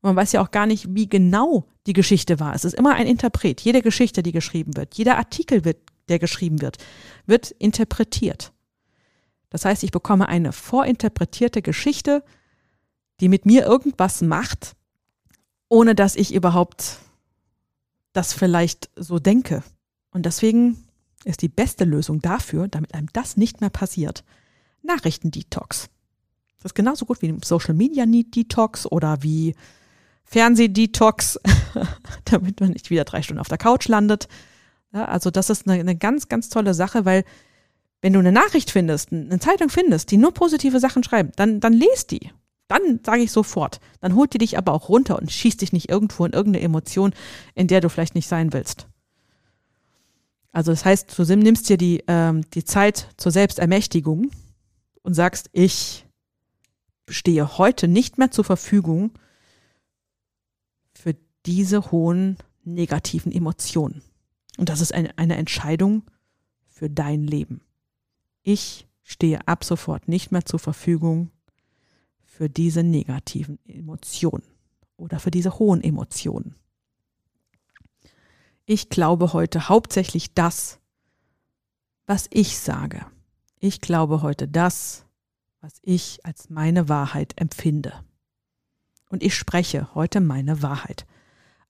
und 0.01 0.09
man 0.09 0.15
weiß 0.15 0.31
ja 0.31 0.41
auch 0.41 0.51
gar 0.51 0.65
nicht, 0.65 0.95
wie 0.95 1.09
genau 1.09 1.65
die 1.85 1.93
Geschichte 1.93 2.39
war. 2.39 2.55
Es 2.55 2.63
ist 2.63 2.73
immer 2.73 2.95
ein 2.95 3.07
Interpret. 3.07 3.59
Jede 3.61 3.81
Geschichte, 3.81 4.23
die 4.23 4.31
geschrieben 4.31 4.77
wird, 4.77 4.95
jeder 4.95 5.17
Artikel, 5.17 5.65
wird, 5.65 5.77
der 6.07 6.19
geschrieben 6.19 6.61
wird, 6.61 6.77
wird 7.25 7.51
interpretiert. 7.51 8.53
Das 9.49 9.65
heißt, 9.65 9.83
ich 9.83 9.91
bekomme 9.91 10.29
eine 10.29 10.53
vorinterpretierte 10.53 11.61
Geschichte, 11.61 12.23
die 13.19 13.27
mit 13.27 13.45
mir 13.45 13.65
irgendwas 13.65 14.21
macht, 14.21 14.75
ohne 15.67 15.95
dass 15.95 16.15
ich 16.15 16.33
überhaupt 16.33 16.99
das 18.13 18.33
vielleicht 18.33 18.89
so 18.95 19.19
denke. 19.19 19.63
Und 20.11 20.25
deswegen 20.25 20.87
ist 21.23 21.41
die 21.41 21.49
beste 21.49 21.85
Lösung 21.85 22.21
dafür, 22.21 22.67
damit 22.67 22.93
einem 22.93 23.07
das 23.13 23.37
nicht 23.37 23.61
mehr 23.61 23.69
passiert, 23.69 24.23
Nachrichtendetox. 24.83 25.89
Das 26.57 26.71
ist 26.71 26.75
genauso 26.75 27.05
gut 27.05 27.21
wie 27.21 27.35
Social 27.43 27.73
Media 27.73 28.05
Detox 28.05 28.85
oder 28.85 29.23
wie 29.23 29.55
Fernsehdetox, 30.25 31.39
damit 32.25 32.59
man 32.59 32.71
nicht 32.71 32.89
wieder 32.89 33.05
drei 33.05 33.21
Stunden 33.21 33.39
auf 33.39 33.47
der 33.47 33.57
Couch 33.57 33.87
landet. 33.87 34.27
Ja, 34.93 35.05
also 35.05 35.31
das 35.31 35.49
ist 35.49 35.67
eine, 35.67 35.79
eine 35.79 35.95
ganz, 35.95 36.27
ganz 36.27 36.49
tolle 36.49 36.73
Sache, 36.73 37.05
weil 37.05 37.23
wenn 38.01 38.13
du 38.13 38.19
eine 38.19 38.31
Nachricht 38.31 38.71
findest, 38.71 39.11
eine 39.11 39.39
Zeitung 39.39 39.69
findest, 39.69 40.11
die 40.11 40.17
nur 40.17 40.33
positive 40.33 40.79
Sachen 40.79 41.03
schreiben, 41.03 41.31
dann, 41.35 41.59
dann 41.59 41.73
lest 41.73 42.11
die. 42.11 42.31
Dann 42.67 42.99
sage 43.03 43.23
ich 43.23 43.31
sofort. 43.31 43.79
Dann 43.99 44.15
holt 44.15 44.33
die 44.33 44.37
dich 44.37 44.57
aber 44.57 44.73
auch 44.73 44.89
runter 44.89 45.17
und 45.17 45.31
schießt 45.31 45.61
dich 45.61 45.73
nicht 45.73 45.89
irgendwo 45.89 46.25
in 46.25 46.33
irgendeine 46.33 46.63
Emotion, 46.63 47.13
in 47.55 47.67
der 47.67 47.81
du 47.81 47.89
vielleicht 47.89 48.15
nicht 48.15 48.27
sein 48.27 48.53
willst. 48.53 48.87
Also 50.59 50.73
das 50.73 50.83
heißt, 50.83 51.17
du 51.17 51.37
nimmst 51.37 51.69
dir 51.69 51.77
die, 51.77 52.03
ähm, 52.09 52.41
die 52.53 52.65
Zeit 52.65 53.07
zur 53.15 53.31
Selbstermächtigung 53.31 54.29
und 55.03 55.13
sagst, 55.13 55.49
ich 55.53 56.05
stehe 57.07 57.57
heute 57.57 57.87
nicht 57.87 58.17
mehr 58.17 58.29
zur 58.29 58.43
Verfügung 58.43 59.11
diese 61.45 61.91
hohen 61.91 62.37
negativen 62.65 63.31
Emotionen. 63.31 64.01
Und 64.57 64.67
das 64.69 64.81
ist 64.81 64.93
eine, 64.93 65.17
eine 65.17 65.37
Entscheidung 65.37 66.03
für 66.67 66.89
dein 66.89 67.23
Leben. 67.23 67.61
Ich 68.43 68.85
stehe 69.01 69.47
ab 69.47 69.63
sofort 69.63 70.09
nicht 70.09 70.31
mehr 70.33 70.45
zur 70.45 70.59
Verfügung 70.59 71.31
für 72.21 72.49
diese 72.49 72.83
negativen 72.83 73.59
Emotionen 73.65 74.43
oder 74.97 75.19
für 75.19 75.31
diese 75.31 75.57
hohen 75.57 75.81
Emotionen. 75.81 76.55
Ich 78.71 78.89
glaube 78.89 79.33
heute 79.33 79.67
hauptsächlich 79.67 80.35
das, 80.35 80.77
was 82.05 82.27
ich 82.29 82.59
sage. 82.59 83.03
Ich 83.59 83.81
glaube 83.81 84.21
heute 84.21 84.47
das, 84.47 85.07
was 85.59 85.79
ich 85.81 86.23
als 86.23 86.51
meine 86.51 86.87
Wahrheit 86.87 87.33
empfinde. 87.37 88.05
Und 89.09 89.23
ich 89.23 89.33
spreche 89.33 89.95
heute 89.95 90.21
meine 90.21 90.61
Wahrheit. 90.61 91.07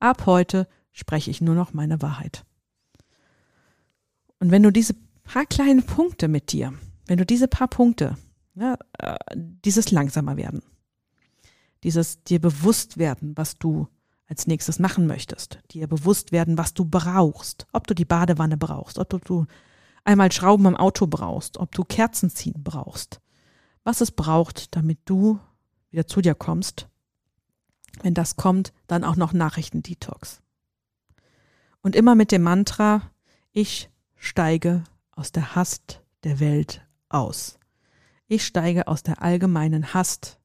Ab 0.01 0.25
heute 0.25 0.67
spreche 0.91 1.31
ich 1.31 1.39
nur 1.39 1.55
noch 1.55 1.71
meine 1.71 2.01
Wahrheit. 2.01 2.43
Und 4.39 4.51
wenn 4.51 4.63
du 4.63 4.69
diese 4.69 4.95
paar 5.23 5.45
kleinen 5.45 5.85
Punkte 5.85 6.27
mit 6.27 6.51
dir, 6.51 6.73
wenn 7.05 7.17
du 7.17 7.25
diese 7.25 7.47
paar 7.47 7.69
Punkte, 7.69 8.17
ja, 8.55 8.77
äh, 8.97 9.15
dieses 9.37 9.91
langsamer 9.91 10.35
werden, 10.35 10.63
dieses 11.83 12.25
dir 12.25 12.41
bewusst 12.41 12.97
werden, 12.97 13.37
was 13.37 13.57
du 13.57 13.87
als 14.29 14.47
nächstes 14.47 14.79
machen 14.79 15.07
möchtest, 15.07 15.59
dir 15.71 15.87
bewusst 15.87 16.31
werden, 16.31 16.57
was 16.57 16.73
du 16.73 16.85
brauchst, 16.85 17.67
ob 17.73 17.87
du 17.87 17.93
die 17.93 18.05
Badewanne 18.05 18.57
brauchst, 18.57 18.99
ob 18.99 19.25
du 19.25 19.45
einmal 20.05 20.31
Schrauben 20.31 20.67
am 20.67 20.77
Auto 20.77 21.07
brauchst, 21.07 21.57
ob 21.57 21.73
du 21.73 21.83
Kerzen 21.83 22.29
ziehen 22.29 22.63
brauchst, 22.63 23.19
was 23.83 24.01
es 24.01 24.11
braucht, 24.11 24.75
damit 24.75 24.99
du 25.05 25.39
wieder 25.89 26.07
zu 26.07 26.21
dir 26.21 26.35
kommst 26.35 26.87
wenn 28.01 28.13
das 28.13 28.35
kommt, 28.35 28.73
dann 28.87 29.03
auch 29.03 29.15
noch 29.15 29.33
Nachrichtendetox. 29.33 30.41
Und 31.81 31.95
immer 31.95 32.15
mit 32.15 32.31
dem 32.31 32.43
Mantra, 32.43 33.11
ich 33.51 33.89
steige 34.15 34.83
aus 35.11 35.31
der 35.31 35.55
Hast 35.55 36.01
der 36.23 36.39
Welt 36.39 36.85
aus. 37.09 37.57
Ich 38.27 38.45
steige 38.45 38.87
aus 38.87 39.03
der 39.03 39.21
allgemeinen 39.21 39.93
Hast 39.93 40.39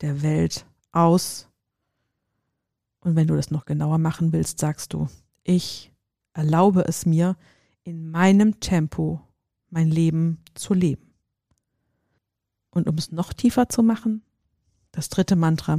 der 0.00 0.22
Welt 0.22 0.66
aus. 0.92 1.45
Und 3.06 3.14
wenn 3.14 3.28
du 3.28 3.36
das 3.36 3.52
noch 3.52 3.66
genauer 3.66 3.98
machen 3.98 4.32
willst, 4.32 4.58
sagst 4.58 4.92
du, 4.92 5.06
ich 5.44 5.92
erlaube 6.32 6.86
es 6.88 7.06
mir, 7.06 7.36
in 7.84 8.10
meinem 8.10 8.58
Tempo 8.58 9.20
mein 9.70 9.88
Leben 9.92 10.38
zu 10.54 10.74
leben. 10.74 11.14
Und 12.70 12.88
um 12.88 12.98
es 12.98 13.12
noch 13.12 13.32
tiefer 13.32 13.68
zu 13.68 13.84
machen, 13.84 14.22
das 14.90 15.08
dritte 15.08 15.36
Mantra, 15.36 15.78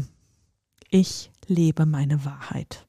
ich 0.90 1.30
lebe 1.48 1.86
meine 1.86 2.24
Wahrheit. 2.24 2.88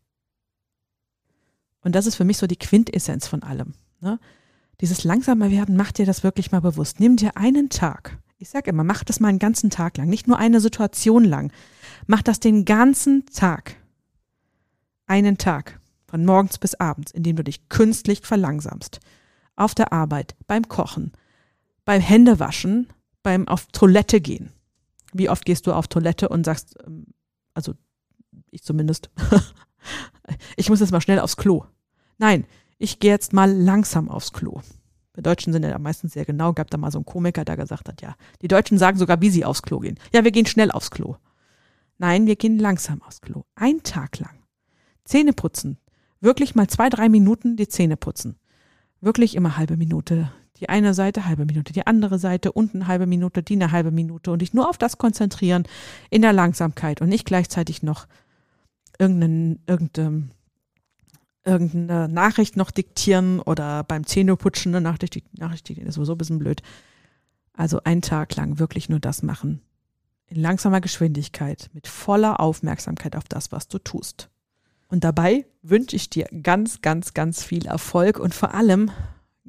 Und 1.81 1.97
das 1.97 2.07
ist 2.07 2.15
für 2.15 2.25
mich 2.25 2.39
so 2.39 2.47
die 2.47 2.55
Quintessenz 2.55 3.27
von 3.27 3.43
allem. 3.43 3.75
Ne? 4.01 4.21
Dieses 4.81 5.03
langsamer 5.03 5.51
werden, 5.51 5.75
mach 5.75 5.91
dir 5.91 6.07
das 6.07 6.23
wirklich 6.23 6.53
mal 6.53 6.61
bewusst. 6.61 7.01
Nimm 7.01 7.17
dir 7.17 7.37
einen 7.37 7.71
Tag. 7.71 8.17
Ich 8.37 8.51
sage 8.51 8.71
immer, 8.71 8.85
mach 8.85 9.03
das 9.03 9.19
mal 9.19 9.31
einen 9.31 9.41
ganzen 9.41 9.69
Tag 9.69 9.97
lang, 9.97 10.09
nicht 10.09 10.29
nur 10.29 10.39
eine 10.39 10.61
Situation 10.61 11.25
lang. 11.25 11.51
Mach 12.07 12.23
das 12.23 12.39
den 12.39 12.65
ganzen 12.65 13.27
Tag. 13.27 13.75
Einen 15.09 15.39
Tag, 15.39 15.81
von 16.07 16.25
morgens 16.27 16.59
bis 16.59 16.75
abends, 16.75 17.13
indem 17.13 17.37
du 17.37 17.43
dich 17.43 17.71
künstlich 17.71 18.21
verlangsamst. 18.23 19.01
Auf 19.57 19.75
der 19.75 19.93
Arbeit, 19.93 20.37
beim 20.47 20.69
Kochen, 20.69 21.13
beim 21.87 22.03
Händewaschen, 22.03 22.89
beim 23.23 23.49
auf 23.49 23.67
Toilette 23.73 24.21
gehen. 24.21 24.53
Wie 25.15 25.31
oft 25.31 25.47
gehst 25.47 25.67
du 25.67 25.73
auf 25.73 25.89
Toilette 25.89 26.29
und 26.29 26.45
sagst, 26.45 26.77
ähm, 26.87 27.07
also 27.55 27.73
ich 28.51 28.63
zumindest, 28.63 29.11
ich 30.57 30.69
muss 30.69 30.81
jetzt 30.81 30.93
mal 30.93 31.01
schnell 31.01 31.21
aufs 31.21 31.39
Klo. 31.39 31.65
Nein, 32.19 32.45
ich 32.77 33.01
gehe 33.01 33.11
jetzt 33.11 33.33
mal 33.33 33.51
langsam 33.51 34.11
aufs 34.11 34.35
Klo. 34.35 34.61
Wir 35.15 35.23
Deutschen 35.23 35.55
sind 35.55 35.65
ja 35.65 35.79
meistens 35.79 36.13
sehr 36.13 36.27
genau. 36.27 36.53
Gab 36.53 36.71
da 36.71 36.77
mal 36.77 36.93
so 36.93 36.99
einen 36.99 37.07
Komiker, 37.07 37.47
der 37.47 37.57
gesagt 37.57 37.89
hat, 37.89 38.03
ja, 38.03 38.15
die 38.43 38.49
Deutschen 38.49 38.77
sagen 38.77 38.99
sogar, 38.99 39.23
wie 39.23 39.31
sie 39.31 39.47
aufs 39.47 39.63
Klo 39.63 39.79
gehen. 39.81 39.99
Ja, 40.13 40.23
wir 40.23 40.31
gehen 40.33 40.47
schnell 40.47 40.71
aufs 40.71 40.91
Klo. 40.91 41.17
Nein, 41.97 42.27
wir 42.27 42.37
gehen 42.37 42.59
langsam 42.59 43.03
aufs 43.03 43.23
Klo. 43.23 43.45
Ein 43.57 43.83
Tag 43.83 44.19
lang. 44.19 44.38
Zähne 45.09 45.33
putzen. 45.33 45.79
Wirklich 46.21 46.55
mal 46.55 46.69
zwei, 46.69 46.91
drei 46.91 47.09
Minuten 47.09 47.57
die 47.57 47.69
Zähne 47.69 47.97
putzen. 47.97 48.37
Wirklich 49.01 49.35
immer 49.35 49.57
halbe 49.57 49.77
Minute. 49.77 50.31
Die 50.59 50.69
eine 50.69 50.93
Seite 50.93 51.25
halbe 51.25 51.47
Minute, 51.47 51.73
die 51.73 51.87
andere 51.87 52.19
Seite 52.19 52.53
unten 52.53 52.89
halbe 52.89 53.07
Minute, 53.07 53.43
die 53.43 53.55
eine 53.55 53.71
halbe 53.71 53.91
Minute 53.91 54.33
und 54.33 54.43
dich 54.43 54.53
nur 54.53 54.69
auf 54.69 54.77
das 54.77 54.99
konzentrieren 54.99 55.65
in 56.11 56.21
der 56.21 56.33
Langsamkeit 56.33 57.01
und 57.01 57.09
nicht 57.09 57.25
gleichzeitig 57.25 57.83
noch 57.83 58.07
irgendeinen, 58.99 59.63
irgendein, 59.67 60.33
irgendeine 61.45 62.09
Nachricht 62.09 62.57
noch 62.57 62.73
diktieren 62.73 63.41
oder 63.41 63.85
beim 63.85 64.05
Zähneputschen 64.05 64.75
eine 64.75 64.83
Nachricht, 64.83 65.23
Nachricht 65.39 65.69
diktieren, 65.69 65.89
ist 65.89 65.95
sowieso 65.95 66.13
ein 66.13 66.19
bisschen 66.19 66.41
blöd. 66.41 66.63
Also 67.55 67.81
einen 67.85 68.03
Tag 68.03 68.37
lang 68.37 68.59
wirklich 68.59 68.89
nur 68.89 69.01
das 69.01 69.23
machen. 69.23 69.63
In 70.27 70.43
langsamer 70.43 70.81
Geschwindigkeit, 70.81 71.71
mit 71.73 71.87
voller 71.87 72.41
Aufmerksamkeit 72.41 73.17
auf 73.17 73.25
das, 73.25 73.53
was 73.53 73.69
du 73.69 73.79
tust. 73.79 74.29
Und 74.89 75.05
dabei 75.05 75.47
wünsche 75.63 75.97
ich 75.97 76.11
dir 76.11 76.27
ganz, 76.43 76.81
ganz, 76.81 77.15
ganz 77.15 77.43
viel 77.43 77.67
Erfolg 77.67 78.19
und 78.19 78.35
vor 78.35 78.55
allem 78.55 78.91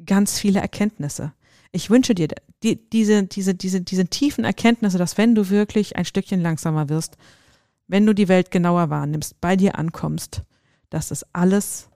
ganz 0.06 0.38
viele 0.38 0.60
Erkenntnisse. 0.60 1.34
Ich 1.72 1.90
wünsche 1.90 2.16
dir 2.16 2.28
die, 2.64 2.90
diese, 2.90 3.24
diese, 3.24 3.56
diese, 3.56 3.82
diese 3.82 4.08
tiefen 4.08 4.44
Erkenntnisse, 4.44 4.98
dass 4.98 5.18
wenn 5.18 5.36
du 5.36 5.50
wirklich 5.50 5.96
ein 5.96 6.06
Stückchen 6.06 6.42
langsamer 6.42 6.90
wirst, 6.90 7.18
wenn 7.88 8.06
du 8.06 8.14
die 8.14 8.28
Welt 8.28 8.52
genauer 8.52 8.90
wahrnimmst, 8.90 9.40
bei 9.40 9.56
dir 9.56 9.78
ankommst, 9.78 10.44
dass 10.90 11.12
es 11.12 11.26
alles 11.34 11.90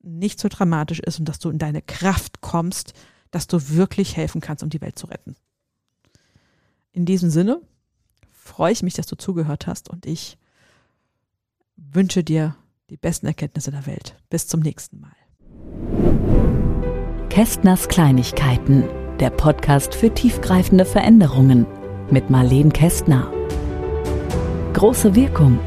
nicht 0.00 0.38
so 0.38 0.48
dramatisch 0.48 1.00
ist 1.00 1.18
und 1.18 1.28
dass 1.28 1.38
du 1.38 1.50
in 1.50 1.58
deine 1.58 1.82
Kraft 1.82 2.40
kommst, 2.40 2.92
dass 3.30 3.46
du 3.46 3.70
wirklich 3.70 4.16
helfen 4.16 4.40
kannst, 4.40 4.62
um 4.62 4.70
die 4.70 4.80
Welt 4.80 4.98
zu 4.98 5.06
retten. 5.06 5.34
In 6.92 7.04
diesem 7.04 7.30
Sinne 7.30 7.60
freue 8.32 8.72
ich 8.72 8.82
mich, 8.82 8.94
dass 8.94 9.06
du 9.06 9.16
zugehört 9.16 9.66
hast 9.66 9.88
und 9.88 10.06
ich 10.06 10.38
wünsche 11.92 12.24
dir 12.24 12.56
die 12.90 12.96
besten 12.96 13.26
Erkenntnisse 13.26 13.70
der 13.70 13.86
Welt. 13.86 14.16
Bis 14.30 14.46
zum 14.46 14.60
nächsten 14.60 15.00
Mal. 15.00 15.12
Kästners 17.28 17.88
Kleinigkeiten, 17.88 18.84
der 19.20 19.30
Podcast 19.30 19.94
für 19.94 20.12
tiefgreifende 20.12 20.84
Veränderungen 20.84 21.66
mit 22.10 22.30
Marleen 22.30 22.72
Kästner. 22.72 23.32
Große 24.72 25.14
Wirkung 25.14 25.58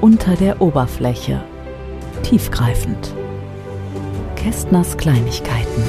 unter 0.00 0.34
der 0.36 0.60
Oberfläche. 0.60 1.44
Tiefgreifend. 2.22 3.14
Kästners 4.36 4.96
Kleinigkeiten. 4.96 5.82